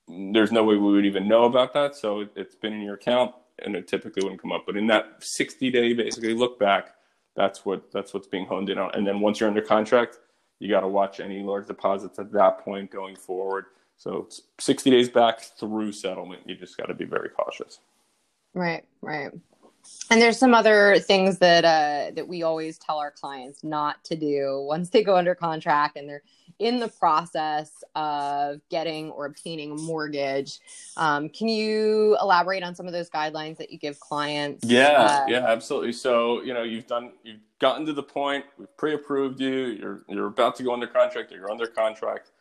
[0.08, 2.96] There's no way we would even know about that so it, it's been in your
[2.96, 3.34] account
[3.66, 6.96] and it typically wouldn't come up but in that 60 day basically look back
[7.36, 10.20] that's what that's what's being honed in on and then once you're under contract
[10.60, 13.66] you got to watch any large deposits at that point going forward.
[13.98, 14.28] So
[14.60, 17.80] 60 days back through settlement, you just got to be very cautious.
[18.54, 19.32] Right, right.
[20.12, 24.16] And there's some other things that uh, that we always tell our clients not to
[24.16, 26.24] do once they go under contract and they're
[26.58, 30.60] in the process of getting or obtaining a mortgage.
[30.98, 34.66] Um, can you elaborate on some of those guidelines that you give clients?
[34.66, 35.94] Yeah, uh, yeah, absolutely.
[35.94, 39.52] So you know you've done you've gotten to the point we've pre-approved you.
[39.52, 42.32] You're you're about to go under contract or you're under contract.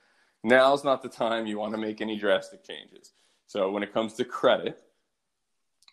[0.43, 3.13] Now's not the time you want to make any drastic changes.
[3.47, 4.83] So when it comes to credit,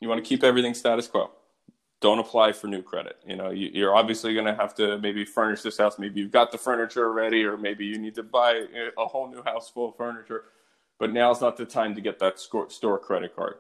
[0.05, 1.31] you want to keep everything status quo
[2.05, 3.17] don't apply for new credit.
[3.25, 5.97] You know, you, are obviously going to have to maybe furnish this house.
[5.97, 8.65] Maybe you've got the furniture already, or maybe you need to buy
[8.97, 10.45] a whole new house full of furniture.
[10.99, 13.55] But now's not the time to get that store credit card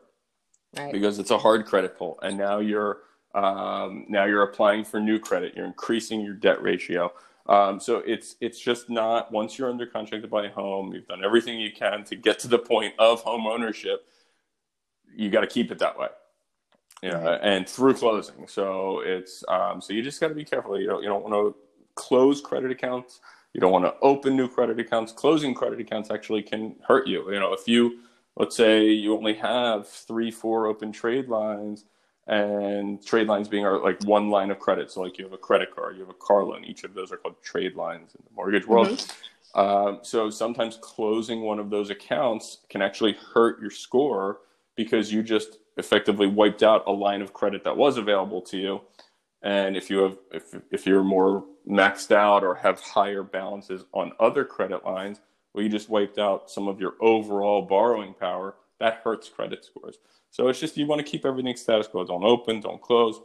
[0.77, 0.91] right.
[0.91, 2.99] because it's a hard credit pull, and now you're
[3.33, 5.53] um, now you're applying for new credit.
[5.55, 7.11] You're increasing your debt ratio.
[7.47, 11.07] Um, so it's it's just not once you're under contract to buy a home, you've
[11.07, 14.05] done everything you can to get to the point of home ownership.
[15.13, 16.07] You got to keep it that way
[17.01, 18.47] you know, and through closing.
[18.47, 20.79] So it's um, so you just got to be careful.
[20.79, 21.55] You don't you don't want to
[21.95, 23.19] close credit accounts.
[23.53, 25.11] You don't want to open new credit accounts.
[25.11, 27.31] Closing credit accounts actually can hurt you.
[27.31, 27.99] You know, if you
[28.35, 31.85] let's say you only have three, four open trade lines,
[32.27, 34.91] and trade lines being like one line of credit.
[34.91, 36.63] So like you have a credit card, you have a car loan.
[36.63, 38.87] Each of those are called trade lines in the mortgage world.
[38.87, 39.59] Mm-hmm.
[39.59, 44.39] Um, so sometimes closing one of those accounts can actually hurt your score
[44.75, 48.81] because you just effectively wiped out a line of credit that was available to you.
[49.41, 54.11] And if you have if if you're more maxed out or have higher balances on
[54.19, 55.19] other credit lines,
[55.53, 58.55] well, you just wiped out some of your overall borrowing power.
[58.79, 59.97] That hurts credit scores.
[60.31, 62.05] So it's just you want to keep everything status quo.
[62.05, 63.21] Don't open, don't close.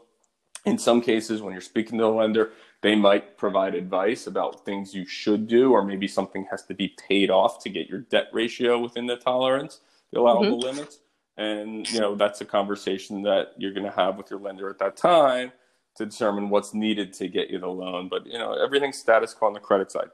[0.66, 4.94] In some cases, when you're speaking to a lender, they might provide advice about things
[4.94, 8.28] you should do, or maybe something has to be paid off to get your debt
[8.32, 9.80] ratio within the tolerance,
[10.12, 10.76] the allowable mm-hmm.
[10.76, 10.98] limits
[11.36, 14.78] and you know that's a conversation that you're going to have with your lender at
[14.78, 15.52] that time
[15.96, 18.08] to determine what's needed to get you the loan.
[18.08, 20.10] But you know everything's status quo on the credit side.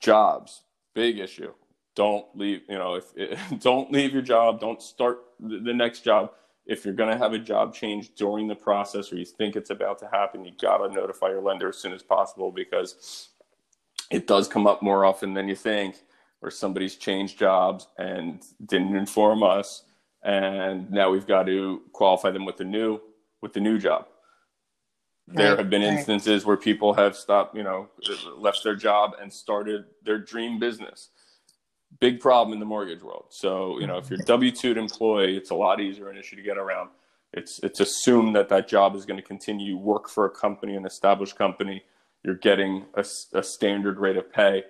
[0.00, 0.62] Jobs
[0.94, 1.52] big issue.
[1.94, 3.12] Don't leave you know if
[3.60, 4.60] don't leave your job.
[4.60, 6.30] Don't start the next job.
[6.66, 9.68] If you're going to have a job change during the process or you think it's
[9.68, 13.28] about to happen you got to notify your lender as soon as possible because
[14.10, 15.96] it does come up more often than you think
[16.40, 19.82] or somebody's changed jobs and didn't inform us
[20.24, 23.00] and now we've got to qualify them with the new
[23.42, 24.06] with the new job.
[25.26, 26.48] There right, have been instances right.
[26.48, 27.88] where people have stopped, you know,
[28.36, 31.10] left their job and started their dream business.
[32.00, 33.26] Big problem in the mortgage world.
[33.30, 36.42] So, you know, if you're W two employee, it's a lot easier an issue to
[36.42, 36.90] get around.
[37.32, 39.76] It's it's assumed that that job is going to continue.
[39.76, 41.84] Work for a company, an established company.
[42.22, 44.64] You're getting a, a standard rate of pay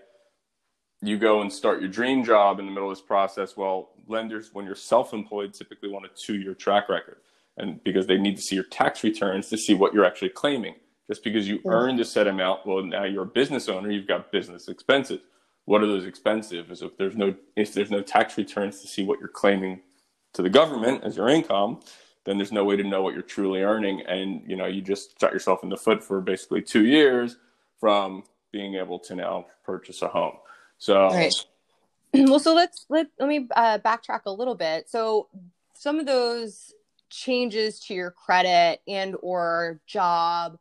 [1.07, 3.57] you go and start your dream job in the middle of this process.
[3.57, 7.19] Well, lenders, when you're self-employed, typically want a two-year track record,
[7.57, 10.75] and because they need to see your tax returns to see what you're actually claiming.
[11.07, 11.73] Just because you yeah.
[11.73, 15.21] earned a set amount, well, now you're a business owner, you've got business expenses.
[15.67, 16.71] What are those expenses?
[16.71, 19.81] Is if there's no if there's no tax returns to see what you're claiming
[20.35, 21.81] to the government as your income,
[22.25, 25.19] then there's no way to know what you're truly earning, and you know you just
[25.21, 27.37] shot yourself in the foot for basically two years
[27.79, 30.37] from being able to now purchase a home.
[30.79, 31.09] So.
[32.17, 34.89] Well, so let's let let me uh, backtrack a little bit.
[34.89, 35.27] So
[35.75, 36.73] some of those
[37.11, 40.59] changes to your credit and or job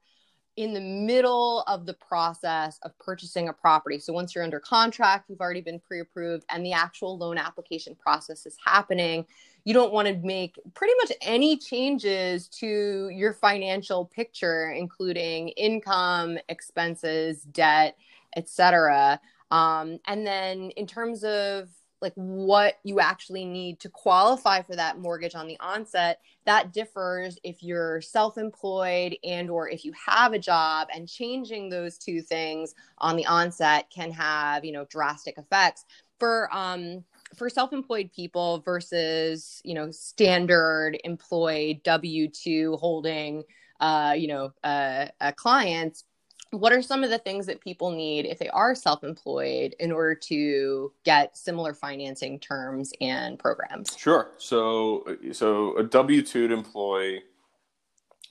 [0.55, 3.97] in the middle of the process of purchasing a property.
[3.97, 8.45] So once you're under contract, you've already been pre-approved and the actual loan application process
[8.45, 9.25] is happening,
[9.65, 16.37] you don't want to make pretty much any changes to your financial picture including income,
[16.49, 17.97] expenses, debt,
[18.35, 19.19] etc.
[19.53, 21.69] Um, and then in terms of
[22.01, 27.37] like what you actually need to qualify for that mortgage on the onset that differs
[27.43, 32.73] if you're self-employed and or if you have a job and changing those two things
[32.97, 35.85] on the onset can have you know drastic effects
[36.19, 37.03] for um
[37.37, 43.43] for self-employed people versus you know standard employed w2 holding
[43.79, 46.05] uh you know uh, uh clients
[46.53, 50.13] what are some of the things that people need if they are self-employed in order
[50.13, 53.95] to get similar financing terms and programs?
[53.97, 54.31] Sure.
[54.37, 57.23] So so a w2 employee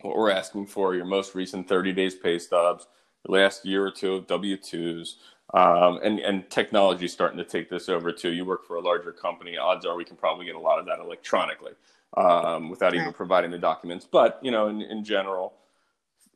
[0.02, 2.86] what we're asking for your most recent 30 days pay stubs
[3.24, 5.14] the last year or two of w2s
[5.54, 8.32] um, and and technology is starting to take this over too.
[8.32, 10.86] You work for a larger company odds are we can probably get a lot of
[10.86, 11.72] that electronically
[12.16, 14.06] um, without even providing the documents.
[14.10, 15.54] But you know in, in general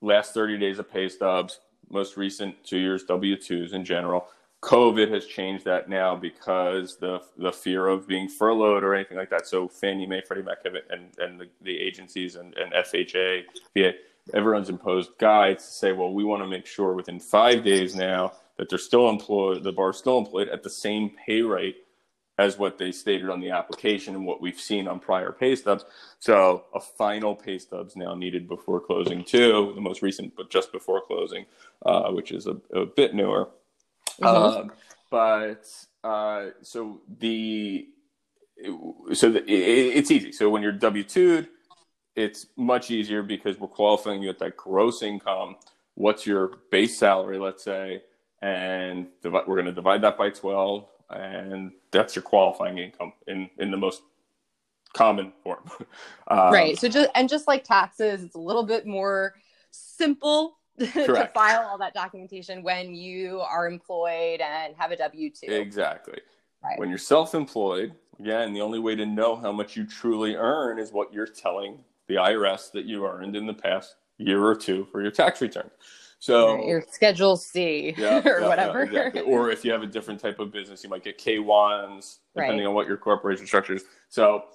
[0.02, 1.60] last 30 days of pay stubs
[1.90, 4.28] most recent two years W twos in general.
[4.62, 9.30] COVID has changed that now because the the fear of being furloughed or anything like
[9.30, 9.46] that.
[9.46, 13.44] So Fannie Mae, Freddie Mac, and and the, the agencies and, and FHA,
[13.76, 13.92] VA,
[14.34, 18.32] everyone's imposed guides to say, well, we want to make sure within five days now
[18.56, 21.85] that they're still employed, the bar is still employed at the same pay rate
[22.38, 25.84] as what they stated on the application and what we've seen on prior pay stubs.
[26.18, 30.70] So a final pay stubs now needed before closing too, the most recent, but just
[30.70, 31.46] before closing,
[31.84, 33.48] uh, which is a, a bit newer.
[34.20, 34.70] Mm-hmm.
[34.70, 34.74] Uh,
[35.10, 35.66] but
[36.04, 37.88] uh, so the
[39.12, 40.32] so the, it, it's easy.
[40.32, 41.46] So when you're W two,
[42.14, 45.56] it's much easier because we're qualifying you at that gross income.
[45.94, 48.02] What's your base salary, let's say,
[48.42, 53.70] and we're going to divide that by twelve and that's your qualifying income in in
[53.70, 54.02] the most
[54.92, 55.62] common form.
[56.28, 56.78] um, right.
[56.78, 59.34] So just and just like taxes, it's a little bit more
[59.70, 65.50] simple to file all that documentation when you are employed and have a W two.
[65.50, 66.20] Exactly.
[66.62, 66.78] Right.
[66.78, 70.90] When you're self-employed, again, the only way to know how much you truly earn is
[70.90, 71.78] what you're telling
[72.08, 75.70] the IRS that you earned in the past year or two for your tax return.
[76.26, 78.80] So your Schedule C yeah, or yeah, whatever.
[78.80, 79.20] Yeah, exactly.
[79.20, 82.66] Or if you have a different type of business, you might get K1s, depending right.
[82.66, 83.84] on what your corporation structure is.
[84.08, 84.46] So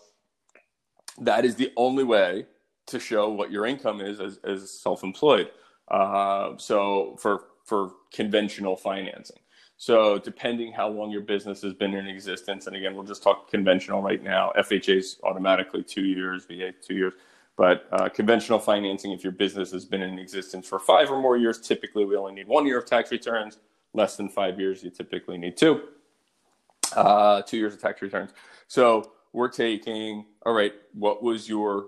[1.20, 2.46] that is the only way
[2.88, 5.52] to show what your income is as, as self-employed.
[5.88, 9.40] Uh, so for for conventional financing.
[9.78, 13.50] So depending how long your business has been in existence, and again, we'll just talk
[13.50, 14.52] conventional right now.
[14.58, 17.14] FHA is automatically two years, VA two years.
[17.58, 21.38] But uh, conventional financing, if your business has been in existence for five or more
[21.38, 23.60] years, typically we only need one year of tax returns.
[23.94, 25.82] Less than five years, you typically need two.
[26.96, 28.32] Uh, two years of tax returns.
[28.68, 31.88] So we're taking, all right, what was your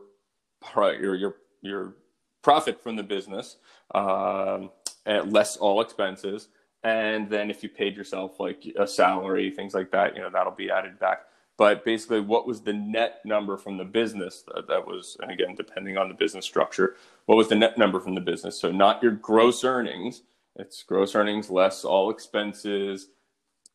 [0.77, 1.95] your your, your
[2.41, 3.57] profit from the business,
[3.95, 4.69] um,
[5.05, 6.49] at less all expenses,
[6.83, 10.51] and then if you paid yourself like a salary, things like that, you know, that'll
[10.51, 11.23] be added back
[11.57, 14.43] but basically what was the net number from the business?
[14.53, 16.95] That, that, was and again depending on the business structure
[17.25, 18.59] what was the net number from the business?
[18.59, 20.23] So not your gross earnings
[20.55, 23.09] it's gross earnings less all expenses.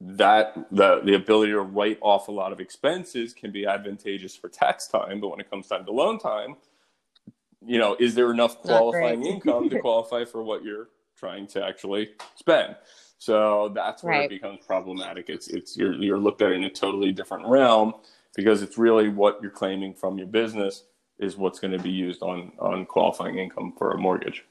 [0.01, 4.49] That the the ability to write off a lot of expenses can be advantageous for
[4.49, 6.55] tax time but when it comes time to loan time
[7.66, 12.11] you know is there enough qualifying income to qualify for what you're trying to actually
[12.37, 12.76] spend
[13.18, 14.24] so that's where right.
[14.24, 15.28] it becomes problematic.
[15.28, 17.94] It's it's you're you're looked at in a totally different realm
[18.34, 20.84] because it's really what you're claiming from your business
[21.18, 24.44] is what's going to be used on on qualifying income for a mortgage.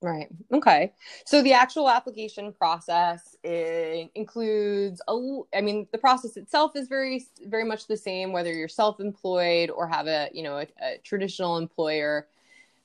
[0.00, 0.28] Right.
[0.52, 0.92] Okay.
[1.24, 7.64] So the actual application process includes a I mean the process itself is very very
[7.64, 12.28] much the same whether you're self-employed or have a, you know, a, a traditional employer.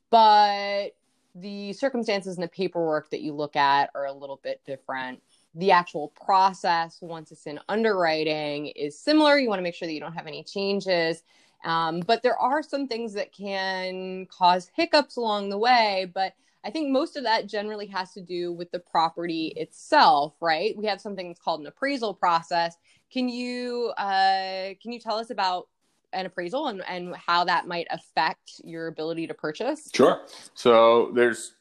[0.09, 0.95] But
[1.35, 5.21] the circumstances and the paperwork that you look at are a little bit different.
[5.55, 9.37] The actual process, once it's in underwriting, is similar.
[9.37, 11.23] You want to make sure that you don't have any changes.
[11.63, 16.11] Um, but there are some things that can cause hiccups along the way.
[16.13, 20.77] But I think most of that generally has to do with the property itself, right?
[20.77, 22.77] We have something that's called an appraisal process.
[23.11, 25.67] Can you uh, can you tell us about
[26.13, 29.89] an appraisal and, and how that might affect your ability to purchase?
[29.93, 30.21] Sure.
[30.53, 31.53] So there's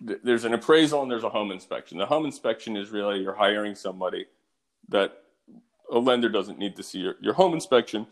[0.00, 1.98] there's an appraisal and there's a home inspection.
[1.98, 4.26] The home inspection is really you're hiring somebody
[4.88, 5.12] that
[5.90, 8.06] a lender doesn't need to see your, your home inspection,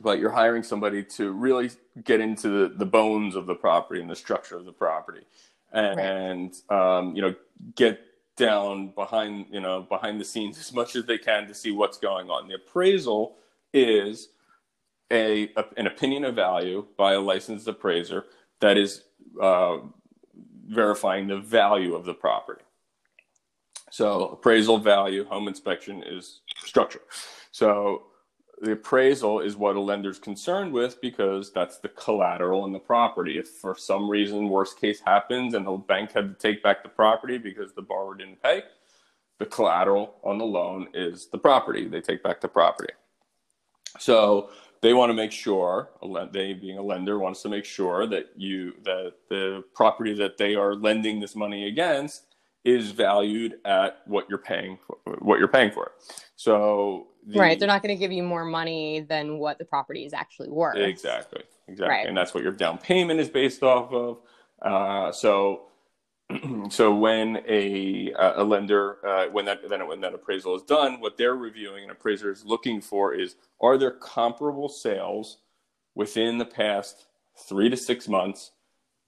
[0.00, 1.70] but you're hiring somebody to really
[2.04, 5.26] get into the, the bones of the property and the structure of the property
[5.72, 6.98] and, right.
[6.98, 7.34] um, you know,
[7.74, 8.00] get
[8.36, 11.98] down behind, you know, behind the scenes as much as they can to see what's
[11.98, 12.48] going on.
[12.48, 13.36] The appraisal
[13.74, 14.28] is
[15.10, 18.24] a, a an opinion of value by a licensed appraiser
[18.60, 19.02] that is
[19.40, 19.78] uh,
[20.66, 22.62] verifying the value of the property.
[23.90, 27.02] So appraisal value, home inspection is structure.
[27.52, 28.04] So
[28.60, 33.38] the appraisal is what a lender's concerned with because that's the collateral in the property.
[33.38, 36.88] If for some reason worst case happens and the bank had to take back the
[36.88, 38.62] property because the borrower didn't pay,
[39.38, 41.86] the collateral on the loan is the property.
[41.86, 42.94] They take back the property.
[43.98, 45.90] So they want to make sure
[46.32, 50.54] they being a lender wants to make sure that you that the property that they
[50.54, 52.26] are lending this money against
[52.64, 55.92] is valued at what you're paying for, what you're paying for
[56.36, 60.04] so the, right they're not going to give you more money than what the property
[60.04, 60.76] is actually worth.
[60.76, 61.96] Exactly exactly.
[61.96, 62.06] Right.
[62.06, 64.20] and that's what your down payment is based off of.
[64.60, 65.66] Uh, so
[66.70, 71.16] so when a a lender uh, when that then when that appraisal is done, what
[71.16, 75.38] they're reviewing an appraiser is looking for is are there comparable sales
[75.94, 77.06] within the past
[77.48, 78.52] three to six months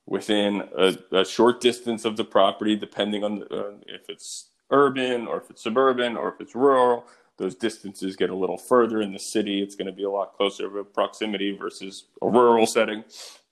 [0.06, 5.26] within a, a short distance of the property, depending on the, uh, if it's urban
[5.26, 7.04] or if it's suburban or if it's rural.
[7.38, 9.62] Those distances get a little further in the city.
[9.62, 13.04] It's going to be a lot closer of a proximity versus a rural setting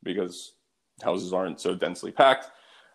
[0.02, 0.54] because
[1.02, 2.50] houses aren't so densely packed.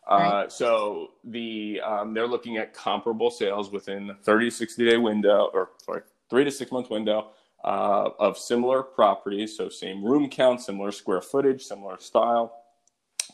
[0.09, 5.51] Uh, so the um, they're looking at comparable sales within 30 to 60 day window
[5.53, 6.01] or sorry
[6.31, 7.29] three to six month window
[7.63, 9.55] uh, of similar properties.
[9.55, 12.55] So same room count similar square footage similar style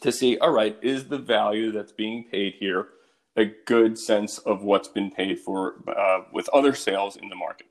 [0.01, 2.89] to see all right is the value that's being paid here
[3.38, 7.67] a good sense of what's been paid for uh, with other sales in the market?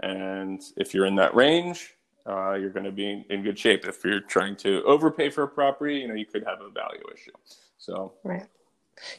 [0.00, 3.86] And if you're in that range uh, you're going to be in good shape.
[3.86, 7.02] If you're trying to overpay for a property you know you could have a value
[7.12, 7.32] issue
[7.78, 8.46] so right.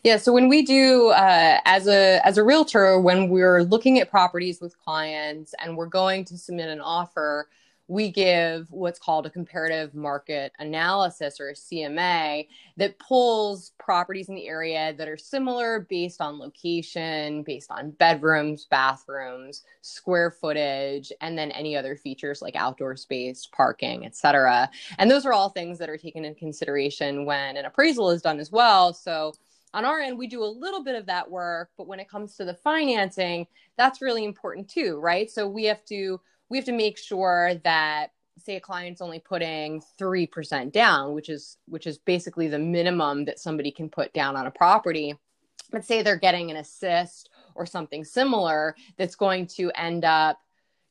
[0.04, 4.10] Yeah, so when we do uh, as a as a realtor, when we're looking at
[4.10, 7.48] properties with clients and we're going to submit an offer,
[7.90, 14.36] we give what's called a comparative market analysis or a CMA that pulls properties in
[14.36, 21.36] the area that are similar based on location, based on bedrooms, bathrooms, square footage, and
[21.36, 24.70] then any other features like outdoor space, parking, etc.
[25.00, 28.40] And those are all things that are taken into consideration when an appraisal is done
[28.40, 28.94] as well.
[28.94, 29.34] So
[29.74, 32.36] on our end, we do a little bit of that work, but when it comes
[32.36, 35.30] to the financing, that's really important too, right?
[35.30, 39.82] So we have to we have to make sure that say a client's only putting
[40.00, 44.48] 3% down which is which is basically the minimum that somebody can put down on
[44.48, 45.14] a property.
[45.72, 50.40] Let's say they're getting an assist or something similar that's going to end up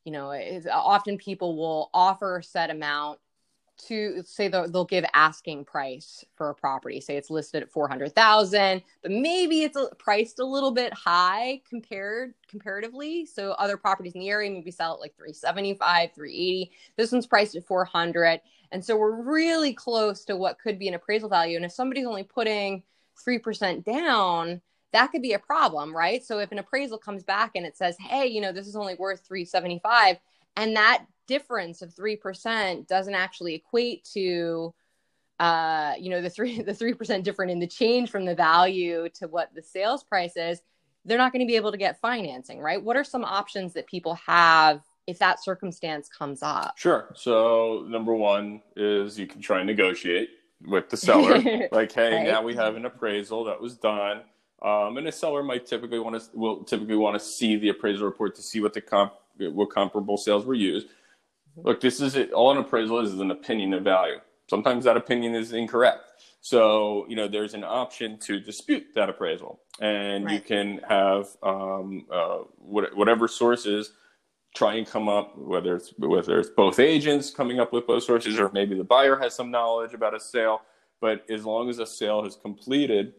[0.05, 0.33] you know
[0.73, 3.19] often people will offer a set amount
[3.87, 7.01] to say they'll, they'll give asking price for a property.
[7.01, 13.25] Say it's listed at 400000 but maybe it's priced a little bit high compared comparatively.
[13.27, 17.55] So other properties in the area maybe sell at like 375 380 this one's priced
[17.57, 18.41] at 400
[18.73, 21.57] and so we're really close to what could be an appraisal value.
[21.57, 22.83] And if somebody's only putting
[23.27, 24.61] 3% down
[24.93, 26.25] that could be a problem right?
[26.25, 28.97] So if an appraisal comes back and it says hey you know this is only
[28.97, 30.17] worth 375
[30.57, 34.75] and that difference of 3% doesn't actually equate to
[35.41, 39.09] uh, you know the three the three percent different in the change from the value
[39.15, 40.61] to what the sales price is
[41.05, 42.83] they're not going to be able to get financing right?
[42.83, 46.77] What are some options that people have if that circumstance comes up?
[46.77, 47.13] Sure.
[47.15, 50.31] So number one is you can try and negotiate
[50.67, 51.43] with the seller.
[51.73, 52.27] Like hey right.
[52.27, 54.23] now we have an appraisal that was done.
[54.61, 58.07] Um, and a seller might typically want to will typically want to see the appraisal
[58.07, 60.89] report to see what the comp what comparable sales were used
[61.65, 62.33] Look, this is it.
[62.33, 64.19] All an appraisal is is an opinion of value.
[64.49, 66.05] Sometimes that opinion is incorrect.
[66.41, 70.35] So, you know, there's an option to dispute that appraisal, and right.
[70.35, 73.93] you can have um, uh, whatever sources
[74.55, 78.39] try and come up, whether it's whether it's both agents coming up with both sources,
[78.39, 80.63] or maybe the buyer has some knowledge about a sale.
[81.01, 83.15] But as long as a sale has completed,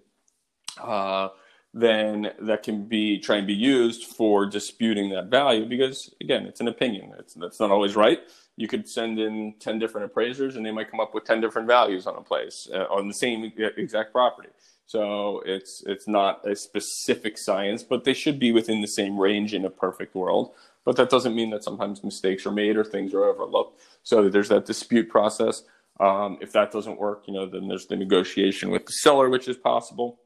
[0.81, 1.29] uh,
[1.73, 6.59] then that can be try and be used for disputing that value because again it's
[6.61, 8.21] an opinion it's that's not always right
[8.57, 11.67] you could send in 10 different appraisers and they might come up with 10 different
[11.67, 14.49] values on a place uh, on the same exact property
[14.89, 19.53] So it's it's not a specific science, but they should be within the same range
[19.53, 20.53] in a perfect world.
[20.83, 23.79] But that doesn't mean that sometimes mistakes are made or things are overlooked.
[24.01, 25.61] So there's that dispute process.
[25.99, 29.47] Um, if that doesn't work, you know, then there's the negotiation with the seller, which
[29.47, 30.21] is possible.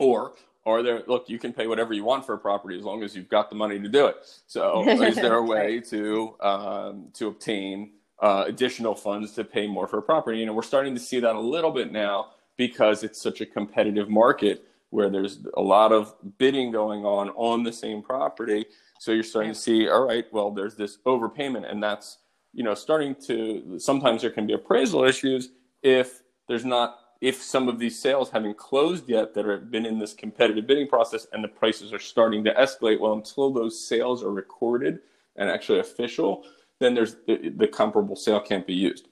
[0.00, 0.34] Or
[0.66, 3.14] are there look you can pay whatever you want for a property as long as
[3.14, 4.16] you've got the money to do it.
[4.46, 9.86] So is there a way to um, to obtain uh, additional funds to pay more
[9.86, 10.38] for a property?
[10.38, 13.46] You know we're starting to see that a little bit now because it's such a
[13.46, 18.64] competitive market where there's a lot of bidding going on on the same property.
[19.00, 22.18] So you're starting to see all right well there's this overpayment and that's
[22.52, 25.50] you know starting to sometimes there can be appraisal issues
[25.82, 29.98] if there's not if some of these sales haven't closed yet that have been in
[29.98, 34.22] this competitive bidding process and the prices are starting to escalate, well, until those sales
[34.22, 34.98] are recorded
[35.36, 36.44] and actually official,
[36.80, 39.08] then there's the, the comparable sale can't be used.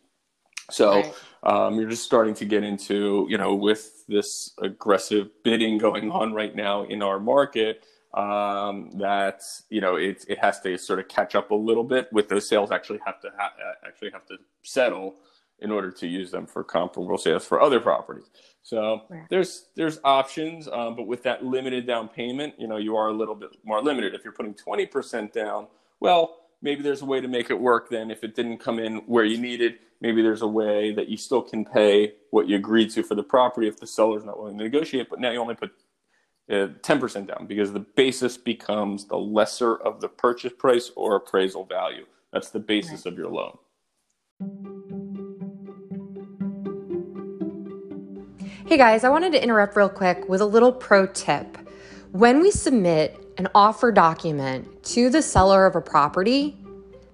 [0.70, 6.10] So um, you're just starting to get into, you know, with this aggressive bidding going
[6.10, 9.40] on right now in our market, um, that
[9.70, 12.46] you know it it has to sort of catch up a little bit with those
[12.46, 13.54] sales actually have to ha-
[13.86, 15.14] actually have to settle
[15.62, 18.30] in order to use them for comparable sales for other properties.
[18.62, 23.08] So there's there's options, um, but with that limited down payment, you know, you are
[23.08, 24.14] a little bit more limited.
[24.14, 25.66] If you're putting 20% down,
[26.00, 27.88] well, maybe there's a way to make it work.
[27.90, 31.16] Then, if it didn't come in where you needed, maybe there's a way that you
[31.16, 34.58] still can pay what you agreed to for the property if the seller's not willing
[34.58, 35.08] to negotiate.
[35.10, 35.72] But now you only put
[36.50, 41.64] uh, 10% down because the basis becomes the lesser of the purchase price or appraisal
[41.64, 42.06] value.
[42.32, 43.12] That's the basis right.
[43.12, 43.58] of your loan.
[48.72, 51.58] Hey guys, I wanted to interrupt real quick with a little pro tip.
[52.12, 56.56] When we submit an offer document to the seller of a property,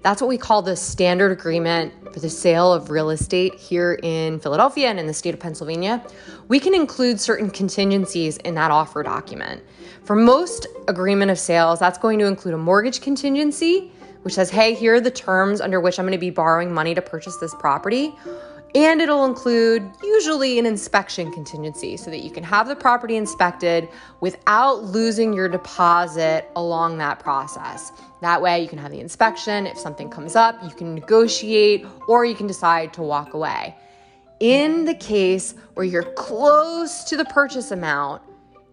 [0.05, 4.39] that's what we call the standard agreement for the sale of real estate here in
[4.39, 6.01] Philadelphia and in the state of Pennsylvania.
[6.47, 9.61] We can include certain contingencies in that offer document.
[10.05, 13.91] For most agreement of sales, that's going to include a mortgage contingency,
[14.23, 16.95] which says, hey, here are the terms under which I'm going to be borrowing money
[16.95, 18.15] to purchase this property.
[18.75, 23.89] And it'll include usually an inspection contingency so that you can have the property inspected
[24.21, 27.93] without losing your deposit along that process.
[28.21, 29.67] That way, you can have the inspection.
[29.67, 33.75] If something comes up, you can negotiate or you can decide to walk away.
[34.41, 38.23] In the case where you're close to the purchase amount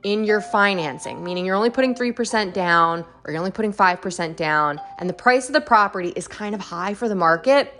[0.03, 4.79] in your financing, meaning you're only putting 3% down or you're only putting 5% down,
[4.99, 7.73] and the price of the property is kind of high for the market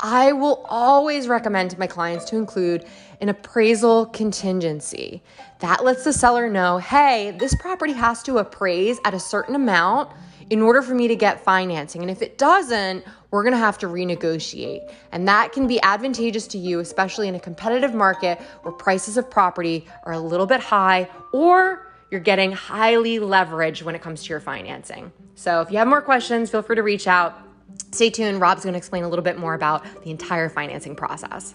[0.00, 2.84] I will always recommend to my clients to include
[3.20, 5.22] an appraisal contingency.
[5.60, 10.12] That lets the seller know hey, this property has to appraise at a certain amount
[10.50, 12.02] in order for me to get financing.
[12.02, 14.92] And if it doesn't, we're gonna have to renegotiate.
[15.12, 19.30] And that can be advantageous to you, especially in a competitive market where prices of
[19.30, 24.28] property are a little bit high or you're getting highly leveraged when it comes to
[24.28, 25.10] your financing.
[25.34, 27.45] So if you have more questions, feel free to reach out.
[27.92, 28.40] Stay tuned.
[28.40, 31.54] Rob's going to explain a little bit more about the entire financing process.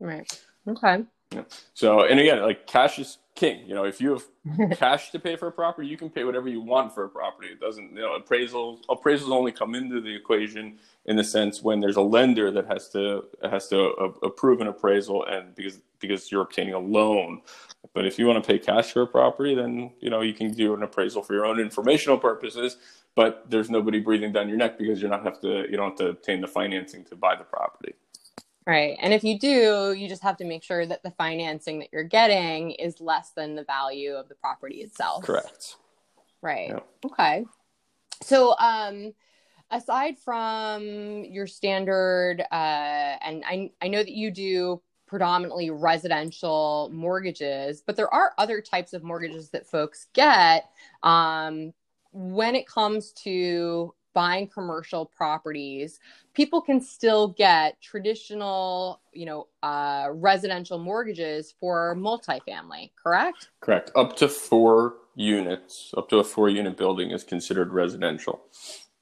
[0.00, 0.44] Right.
[0.68, 1.04] Okay.
[1.32, 1.44] Yeah.
[1.74, 3.66] So, and again, like cash is king.
[3.66, 6.48] You know, if you have cash to pay for a property, you can pay whatever
[6.48, 7.48] you want for a property.
[7.48, 11.80] It doesn't, you know, appraisals appraisals only come into the equation in the sense when
[11.80, 13.78] there's a lender that has to has to
[14.22, 17.42] approve an appraisal, and because because you're obtaining a loan.
[17.94, 20.52] But if you want to pay cash for a property, then you know you can
[20.52, 22.76] do an appraisal for your own informational purposes.
[23.16, 25.98] But there's nobody breathing down your neck because you're not have to you don't have
[25.98, 27.94] to obtain the financing to buy the property.
[28.66, 28.96] Right.
[29.00, 32.02] And if you do, you just have to make sure that the financing that you're
[32.02, 35.24] getting is less than the value of the property itself.
[35.24, 35.76] Correct.
[36.40, 36.74] Right.
[37.04, 37.44] Okay.
[38.22, 39.12] So, um,
[39.70, 42.54] aside from your standard, uh,
[43.20, 48.94] and I, I know that you do predominantly residential mortgages, but there are other types
[48.94, 50.70] of mortgages that folks get
[51.02, 51.74] um,
[52.12, 56.00] when it comes to buying commercial properties.
[56.32, 63.50] People can still get traditional, you know, uh, residential mortgages for multifamily, correct?
[63.60, 63.90] Correct.
[63.94, 68.42] Up to four units, up to a four unit building is considered residential.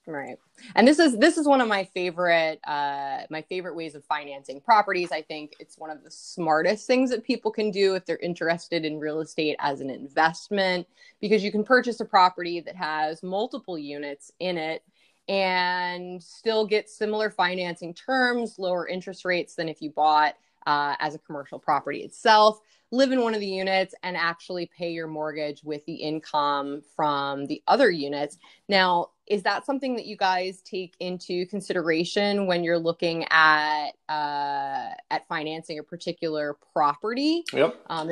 [0.07, 0.37] Right.
[0.75, 4.61] And this is this is one of my favorite uh my favorite ways of financing
[4.61, 5.13] properties.
[5.13, 8.85] I think it's one of the smartest things that people can do if they're interested
[8.85, 10.89] in real estate as an investment
[11.21, 14.83] because you can purchase a property that has multiple units in it
[15.29, 20.35] and still get similar financing terms, lower interest rates than if you bought
[20.67, 22.61] uh, as a commercial property itself
[22.93, 27.47] live in one of the units and actually pay your mortgage with the income from
[27.47, 28.39] the other units.
[28.69, 34.91] Now, is that something that you guys take into consideration when you're looking at uh,
[35.11, 37.45] at financing a particular property?
[37.53, 37.81] Yep.
[37.89, 38.09] Um,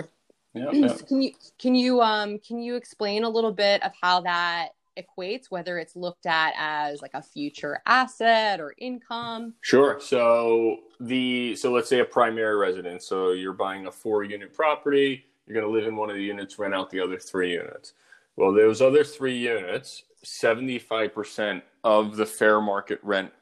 [0.55, 0.99] yep, yep.
[1.09, 5.47] Can you can you um, can you explain a little bit of how that equates,
[5.51, 9.55] whether it's looked at as like a future asset or income?
[9.61, 9.99] Sure.
[10.01, 13.07] So the so let's say a primary residence.
[13.07, 15.24] So you're buying a four unit property.
[15.47, 17.95] You're going to live in one of the units, rent out the other three units.
[18.36, 23.32] Well, those other three units 75% of the fair market rent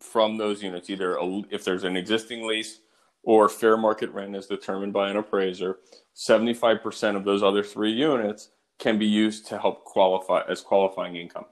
[0.00, 2.80] from those units, either a, if there's an existing lease
[3.22, 5.78] or fair market rent is determined by an appraiser,
[6.14, 11.46] 75% of those other three units can be used to help qualify as qualifying income,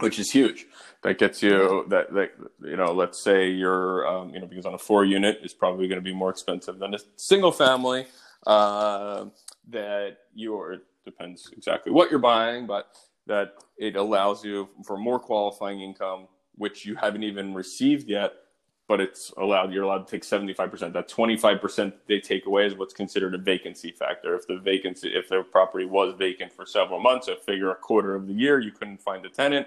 [0.00, 0.66] which is huge.
[1.02, 2.30] That gets you that, that
[2.62, 5.88] you know, let's say you're, um, you know, because on a four unit is probably
[5.88, 8.06] going to be more expensive than a single family.
[8.46, 9.26] Uh,
[9.68, 15.80] that you're depends exactly what you're buying, but that it allows you for more qualifying
[15.80, 16.26] income,
[16.56, 18.32] which you haven't even received yet,
[18.88, 20.92] but it's allowed you're allowed to take 75%.
[20.92, 24.34] That 25% they take away is what's considered a vacancy factor.
[24.34, 28.14] If the vacancy if the property was vacant for several months, I figure a quarter
[28.14, 29.66] of the year you couldn't find a tenant,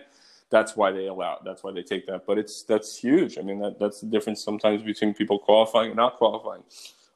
[0.49, 2.25] that's why they allow that's why they take that.
[2.25, 3.37] But it's that's huge.
[3.37, 6.63] I mean that that's the difference sometimes between people qualifying and not qualifying.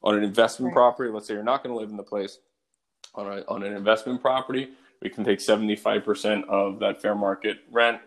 [0.02, 0.76] On an investment right.
[0.76, 2.40] property, let's say you're not going to live in the place
[3.16, 4.70] on, a, on an investment property,
[5.02, 8.00] we can take 75% of that fair market rent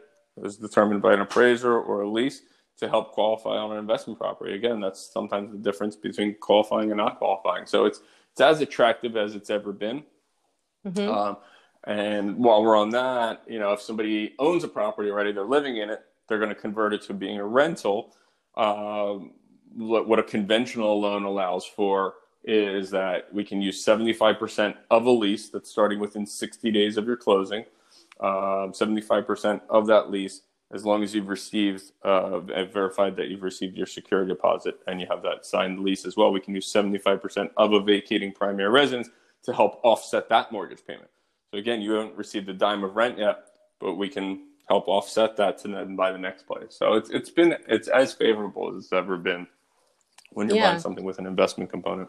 [0.42, 2.42] as determined by an appraiser or a lease
[2.78, 4.54] to help qualify on an investment property.
[4.54, 7.66] Again, that's sometimes the difference between qualifying and not qualifying.
[7.66, 8.00] So it's
[8.32, 10.04] it's as attractive as it's ever been.
[10.86, 11.08] Mm-hmm.
[11.08, 11.36] Um,
[11.84, 15.76] and while we're on that, you know, if somebody owns a property already, they're living
[15.76, 18.14] in it, they're going to convert it to being a rental.
[18.56, 19.32] Um,
[19.74, 22.14] what a conventional loan allows for
[22.44, 27.06] is that we can use 75% of a lease that's starting within 60 days of
[27.06, 27.64] your closing,
[28.20, 30.42] um, 75% of that lease,
[30.72, 35.00] as long as you've received uh, and verified that you've received your security deposit and
[35.00, 36.32] you have that signed lease as well.
[36.32, 39.08] We can use 75% of a vacating primary residence
[39.42, 41.10] to help offset that mortgage payment.
[41.50, 43.48] So again, you haven't received a dime of rent yet,
[43.80, 46.74] but we can help offset that to then buy the next place.
[46.74, 49.46] So it's it's been it's as favorable as it's ever been
[50.30, 50.70] when you're yeah.
[50.70, 52.08] buying something with an investment component.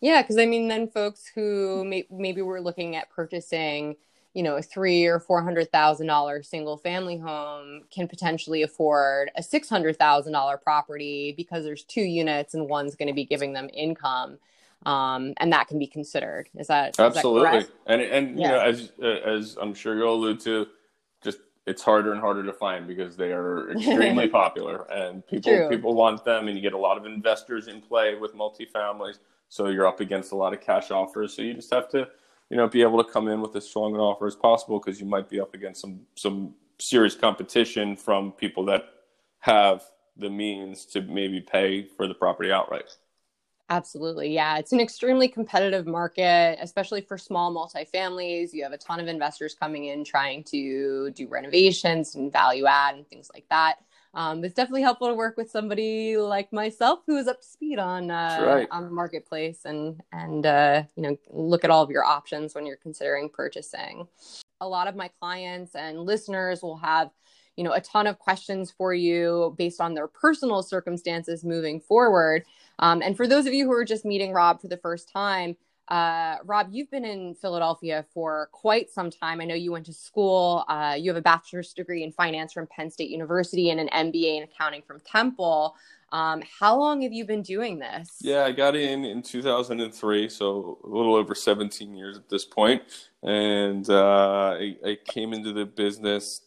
[0.00, 3.96] Yeah, because I mean, then folks who may, maybe were looking at purchasing,
[4.34, 9.30] you know, a three or four hundred thousand dollar single family home can potentially afford
[9.36, 13.24] a six hundred thousand dollar property because there's two units and one's going to be
[13.24, 14.38] giving them income,
[14.86, 16.48] um, and that can be considered.
[16.56, 17.58] Is that absolutely?
[17.58, 18.46] Is that and and yeah.
[18.46, 18.92] you know, as
[19.26, 20.66] as I'm sure you'll allude to,
[21.22, 25.68] just it's harder and harder to find because they are extremely popular and people True.
[25.68, 29.18] people want them, and you get a lot of investors in play with multifamilies
[29.52, 31.34] so you're up against a lot of cash offers.
[31.34, 32.08] So you just have to,
[32.52, 35.00] you know, be able to come in with as strong an offer as possible because
[35.00, 38.84] you might be up against some some serious competition from people that
[39.38, 39.82] have
[40.18, 42.94] the means to maybe pay for the property outright.
[43.70, 44.34] Absolutely.
[44.34, 44.58] Yeah.
[44.58, 48.52] It's an extremely competitive market, especially for small multifamilies.
[48.52, 52.96] You have a ton of investors coming in trying to do renovations and value add
[52.96, 53.76] and things like that
[54.14, 57.78] um, it's definitely helpful to work with somebody like myself who is up to speed
[57.78, 58.68] on uh, right.
[58.70, 62.66] on the marketplace and and uh, you know look at all of your options when
[62.66, 64.06] you're considering purchasing.
[64.60, 67.10] A lot of my clients and listeners will have
[67.56, 72.44] you know a ton of questions for you based on their personal circumstances moving forward.
[72.80, 75.56] Um, and for those of you who are just meeting Rob for the first time,
[75.88, 79.40] uh, Rob, you've been in Philadelphia for quite some time.
[79.40, 80.64] I know you went to school.
[80.68, 84.38] Uh, you have a bachelor's degree in finance from Penn State University and an MBA
[84.38, 85.74] in accounting from Temple.
[86.12, 88.18] Um, how long have you been doing this?
[88.20, 92.82] Yeah, I got in in 2003, so a little over 17 years at this point.
[93.22, 96.42] And uh, I, I, came into the business.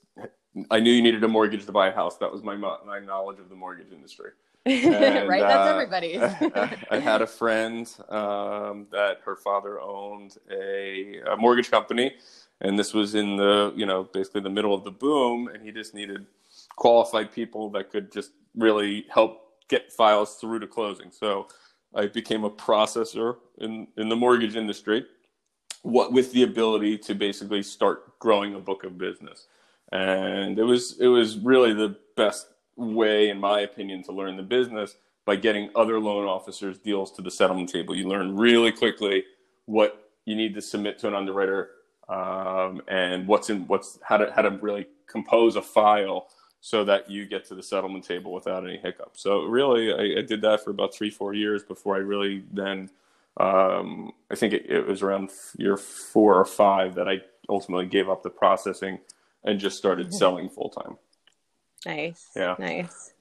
[0.69, 2.17] I knew you needed a mortgage to buy a house.
[2.17, 4.31] That was my my knowledge of the mortgage industry.
[4.65, 6.19] And, right, that's uh, everybody.
[6.19, 12.15] I, I, had a friend um, that her father owned a, a, mortgage company,
[12.61, 15.71] and this was in the you know basically the middle of the boom, and he
[15.71, 16.25] just needed
[16.77, 21.11] qualified people that could just really help get files through to closing.
[21.11, 21.47] So
[21.93, 25.05] I became a processor in in the mortgage industry,
[25.83, 29.45] what with the ability to basically start growing a book of business,
[29.91, 34.43] and it was it was really the best way, in my opinion, to learn the
[34.43, 34.95] business
[35.25, 37.95] by getting other loan officers deals to the settlement table.
[37.95, 39.23] You learn really quickly
[39.65, 41.71] what you need to submit to an underwriter
[42.07, 46.27] um, and what's in what's how to how to really compose a file
[46.61, 49.21] so that you get to the settlement table without any hiccups.
[49.21, 52.89] So really, I, I did that for about three four years before I really then.
[53.37, 57.19] Um, I think it, it was around year four or five that I
[57.49, 58.99] ultimately gave up the processing
[59.43, 60.97] and just started selling full time.
[61.85, 62.31] Nice.
[62.35, 62.55] Yeah.
[62.59, 63.13] Nice.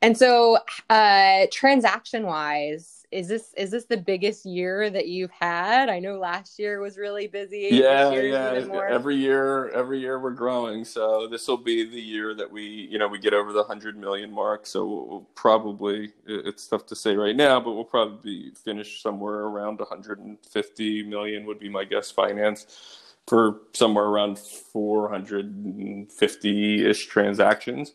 [0.00, 0.58] And so,
[0.88, 5.88] uh, transaction wise, is this is this the biggest year that you've had?
[5.88, 7.68] I know last year was really busy.
[7.70, 8.64] Yeah, yeah.
[8.88, 10.84] Every year, every year we're growing.
[10.84, 13.96] So this will be the year that we, you know, we get over the hundred
[13.96, 14.66] million mark.
[14.66, 19.78] So we'll probably, it's tough to say right now, but we'll probably finish somewhere around
[19.78, 22.10] 150 million would be my guess.
[22.10, 27.94] Finance for somewhere around 450 ish transactions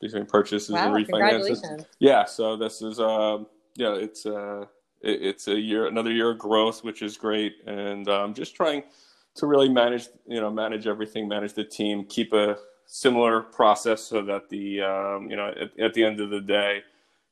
[0.00, 1.84] between purchases wow, and refinances.
[1.98, 3.46] Yeah, so this is um
[3.76, 4.66] yeah, it's uh
[5.02, 8.82] it, it's a year another year of growth, which is great, and um, just trying
[9.36, 12.56] to really manage you know manage everything, manage the team, keep a
[12.86, 16.82] similar process so that the um, you know at, at the end of the day,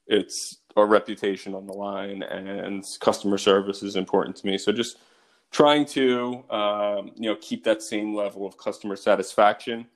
[0.07, 4.57] it's our reputation on the line and customer service is important to me.
[4.57, 4.99] So just
[5.51, 9.87] trying to um, you know keep that same level of customer satisfaction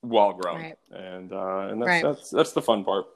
[0.00, 0.78] while growing, right.
[0.90, 2.02] and uh, and that's, right.
[2.02, 3.06] that's that's the fun part.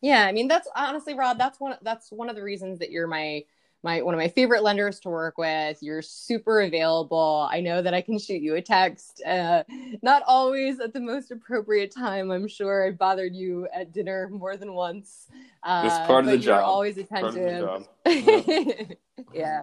[0.00, 1.38] Yeah, I mean that's honestly, Rod.
[1.38, 1.76] That's one.
[1.82, 3.44] That's one of the reasons that you're my
[3.82, 5.78] my one of my favorite lenders to work with.
[5.80, 7.48] You're super available.
[7.50, 9.22] I know that I can shoot you a text.
[9.24, 9.62] Uh,
[10.02, 12.30] not always at the most appropriate time.
[12.30, 15.28] I'm sure I bothered you at dinner more than once.
[15.62, 16.64] Uh, it's part of the job.
[16.64, 17.86] Always attentive.
[18.06, 18.84] Yeah.
[19.32, 19.62] yeah.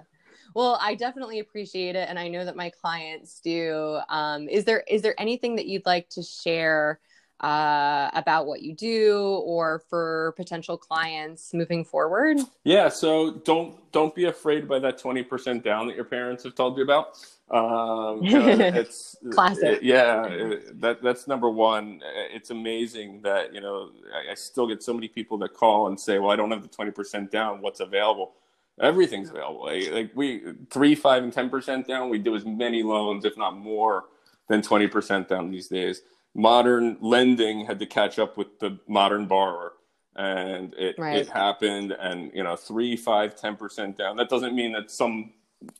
[0.55, 3.99] Well, I definitely appreciate it, and I know that my clients do.
[4.07, 7.01] Um, is there is there anything that you'd like to share
[7.41, 12.37] uh, about what you do, or for potential clients moving forward?
[12.63, 12.87] Yeah.
[12.87, 16.77] So don't don't be afraid by that twenty percent down that your parents have told
[16.77, 17.17] you about.
[17.51, 19.63] Um, it's classic.
[19.65, 21.99] It, yeah, it, that that's number one.
[22.33, 25.99] It's amazing that you know I, I still get so many people that call and
[25.99, 27.59] say, "Well, I don't have the twenty percent down.
[27.59, 28.35] What's available?"
[28.81, 29.65] Everything's available.
[29.65, 32.09] Like, like, we three, five, and ten percent down.
[32.09, 34.05] We do as many loans, if not more,
[34.49, 36.01] than twenty percent down these days.
[36.33, 39.73] Modern lending had to catch up with the modern borrower,
[40.15, 41.17] and it right.
[41.17, 41.93] it happened.
[41.93, 44.17] And you know, three, five, ten percent down.
[44.17, 45.31] That doesn't mean that some,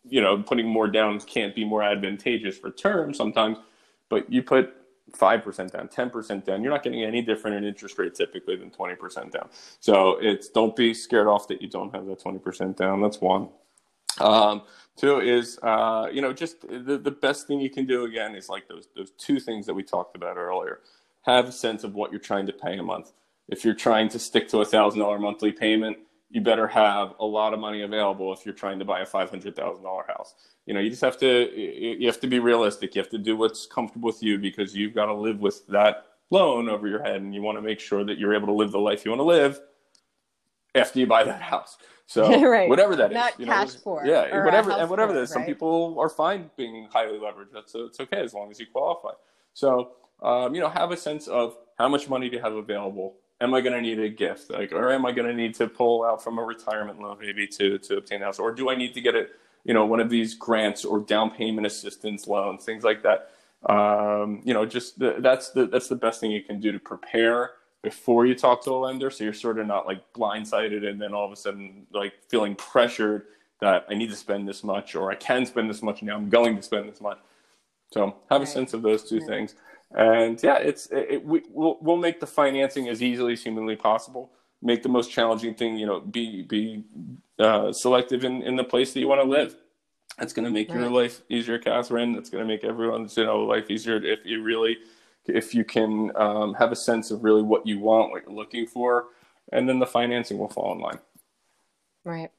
[0.08, 3.58] you know, putting more down can't be more advantageous for term sometimes.
[4.10, 4.74] But you put
[5.12, 9.32] 5% down, 10% down, you're not getting any different in interest rate typically than 20%
[9.32, 9.50] down.
[9.80, 13.02] So it's don't be scared off that you don't have that 20% down.
[13.02, 13.50] That's one.
[14.20, 14.64] Um,
[14.96, 18.50] two is, uh, you know, just the, the best thing you can do again is
[18.50, 20.80] like those, those two things that we talked about earlier.
[21.24, 23.12] Have a sense of what you're trying to pay a month.
[23.48, 25.98] If you're trying to stick to a thousand dollar monthly payment,
[26.30, 29.30] you better have a lot of money available if you're trying to buy a five
[29.30, 30.36] hundred thousand dollar house.
[30.66, 32.96] You know, you just have to you have to be realistic.
[32.96, 36.08] You have to do what's comfortable with you because you've got to live with that
[36.32, 38.72] loan over your head, and you want to make sure that you're able to live
[38.72, 39.60] the life you want to live
[40.74, 41.78] after you buy that house.
[42.08, 42.70] So right.
[42.70, 45.30] whatever that Not is, cash know, yeah, whatever and whatever that is.
[45.32, 47.54] Some people are fine being highly leveraged.
[47.54, 49.12] That's it's okay as long as you qualify.
[49.54, 53.18] So um, you know, have a sense of how much money do you have available
[53.42, 54.50] am I going to need a gift?
[54.50, 57.48] Like, or am I going to need to pull out from a retirement loan maybe
[57.48, 58.40] to to obtain a house?
[58.40, 59.28] Or do I need to get a
[59.64, 63.32] you know one of these grants or down payment assistance loans, things like that?
[63.70, 66.80] Um, you know, just the, that's the that's the best thing you can do to
[66.80, 67.52] prepare
[67.86, 71.14] before you talk to a lender, so you're sort of not like blindsided and then
[71.14, 73.28] all of a sudden like feeling pressured
[73.62, 76.28] that I need to spend this much or I can spend this much now I'm
[76.28, 77.20] going to spend this much.
[77.96, 79.56] So have a sense of those two things.
[79.98, 83.78] And yeah, it's it, it, we, we'll we'll make the financing as easily as humanly
[83.78, 84.32] possible.
[84.62, 86.84] Make the most challenging thing, you know, be be
[87.40, 89.56] uh, selective in, in the place that you want to live.
[90.20, 90.80] That's going to make right.
[90.80, 92.12] your life easier, Catherine.
[92.12, 94.78] That's going to make everyone's you know life easier if you really
[95.28, 98.68] if you can um, have a sense of really what you want, what you're looking
[98.68, 99.06] for,
[99.54, 101.00] and then the financing will fall in line.
[102.04, 102.32] Right.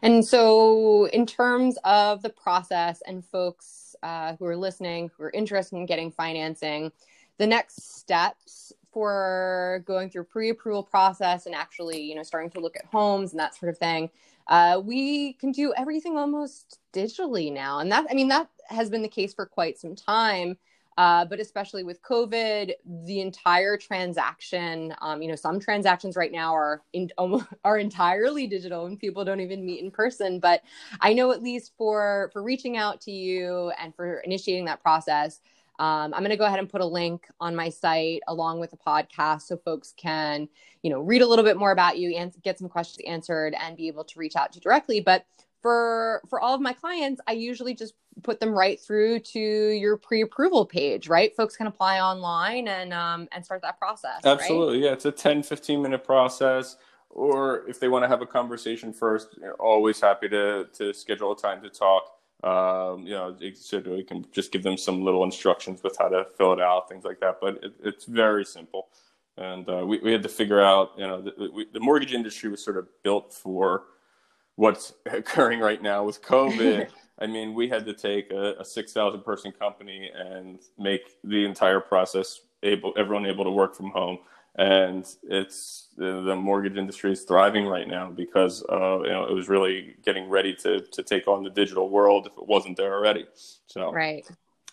[0.00, 5.30] And so, in terms of the process and folks uh, who are listening, who are
[5.30, 6.92] interested in getting financing,
[7.38, 12.76] the next steps for going through pre-approval process and actually, you know, starting to look
[12.76, 14.10] at homes and that sort of thing,
[14.48, 19.02] uh, we can do everything almost digitally now, and that I mean that has been
[19.02, 20.58] the case for quite some time.
[20.98, 22.72] Uh, but especially with COVID,
[23.04, 27.10] the entire transaction, um, you know, some transactions right now are in,
[27.64, 30.38] are entirely digital and people don't even meet in person.
[30.38, 30.62] But
[31.00, 35.40] I know at least for for reaching out to you and for initiating that process,
[35.78, 38.70] um, I'm going to go ahead and put a link on my site along with
[38.70, 40.48] the podcast so folks can,
[40.82, 43.76] you know, read a little bit more about you and get some questions answered and
[43.76, 45.00] be able to reach out to you directly.
[45.00, 45.24] But
[45.62, 49.96] for for all of my clients i usually just put them right through to your
[49.96, 54.84] pre-approval page right folks can apply online and um, and start that process absolutely right?
[54.84, 56.76] yeah it's a 10 15 minute process
[57.10, 61.36] or if they want to have a conversation first always happy to to schedule a
[61.36, 62.12] time to talk
[62.44, 66.26] Um, you know, so we can just give them some little instructions with how to
[66.36, 67.38] fill it out, things like that.
[67.40, 68.88] But it, it's very simple.
[69.36, 72.50] And uh, we, we had to figure out, you know, the, we, the mortgage industry
[72.50, 73.84] was sort of built for
[74.56, 76.88] what's occurring right now with COVID.
[77.22, 81.80] I mean, we had to take a, a 6,000 person company and make the entire
[81.80, 84.18] process able, everyone able to work from home
[84.56, 89.48] and it's the mortgage industry is thriving right now because uh, you know it was
[89.48, 93.26] really getting ready to to take on the digital world if it wasn't there already.
[93.66, 94.28] So right.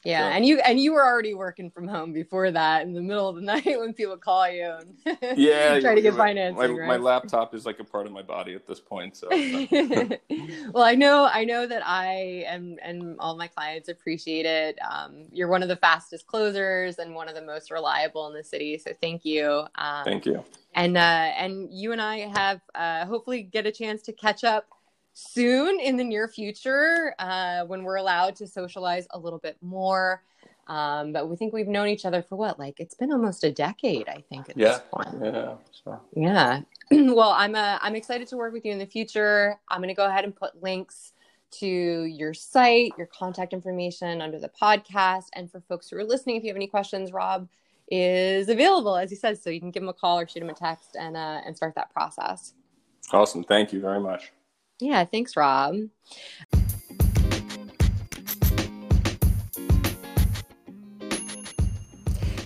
[0.06, 0.36] Yeah, so.
[0.36, 3.36] and you and you were already working from home before that in the middle of
[3.36, 6.58] the night when people call you and yeah, try to get my, financing.
[6.58, 6.88] My, right?
[6.88, 9.18] my, laptop is like a part of my body at this point.
[9.18, 9.28] So
[10.72, 14.80] well, I know I know that I and and all my clients appreciate it.
[14.90, 18.44] Um, you're one of the fastest closers and one of the most reliable in the
[18.44, 18.78] city.
[18.78, 19.66] So thank you.
[19.76, 20.46] Um, thank you.
[20.76, 24.68] And uh, and you and I have uh, hopefully get a chance to catch up
[25.14, 30.24] soon in the near future uh, when we're allowed to socialize a little bit more.
[30.68, 32.60] Um, but we think we've known each other for what?
[32.60, 34.50] Like it's been almost a decade, I think.
[34.50, 34.70] At yeah.
[34.70, 35.10] this point.
[35.24, 35.54] Yeah.
[35.84, 36.00] So.
[36.16, 36.62] Yeah.
[36.92, 39.60] well, I'm uh, I'm excited to work with you in the future.
[39.70, 41.14] I'm going to go ahead and put links
[41.52, 46.36] to your site, your contact information under the podcast, and for folks who are listening,
[46.36, 47.50] if you have any questions, Rob
[47.92, 50.50] is available as he says, so you can give him a call or shoot him
[50.50, 52.54] a text and uh, and start that process.
[53.12, 53.44] Awesome.
[53.44, 54.32] Thank you very much.
[54.80, 55.76] Yeah, thanks, Rob.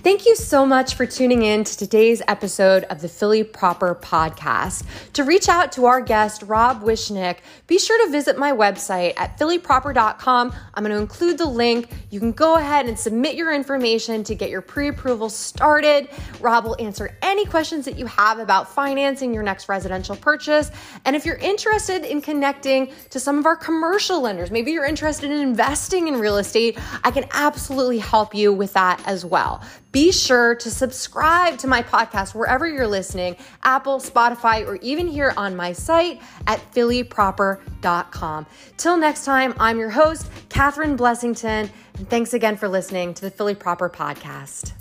[0.04, 4.84] Thank you so much for tuning in to today's episode of the Philly Proper podcast.
[5.14, 7.38] To reach out to our guest, Rob Wishnick,
[7.68, 10.54] be sure to visit my website at phillyproper.com.
[10.74, 11.90] I'm going to include the link.
[12.10, 16.10] You can go ahead and submit your information to get your pre approval started.
[16.42, 20.70] Rob will answer any questions that you have about financing your next residential purchase.
[21.06, 25.32] And if you're interested in connecting to some of our commercial lenders, maybe you're interested
[25.32, 29.64] in investing in real estate, I can absolutely help you with that as well.
[29.94, 35.34] Be sure to subscribe to my podcast wherever you're listening Apple, Spotify, or even here
[35.38, 38.46] on my site at phillyproper.com.
[38.76, 43.32] Till next time, I'm your host, Catherine Blessington, and thanks again for listening to the
[43.32, 44.74] Philly Proper Podcast.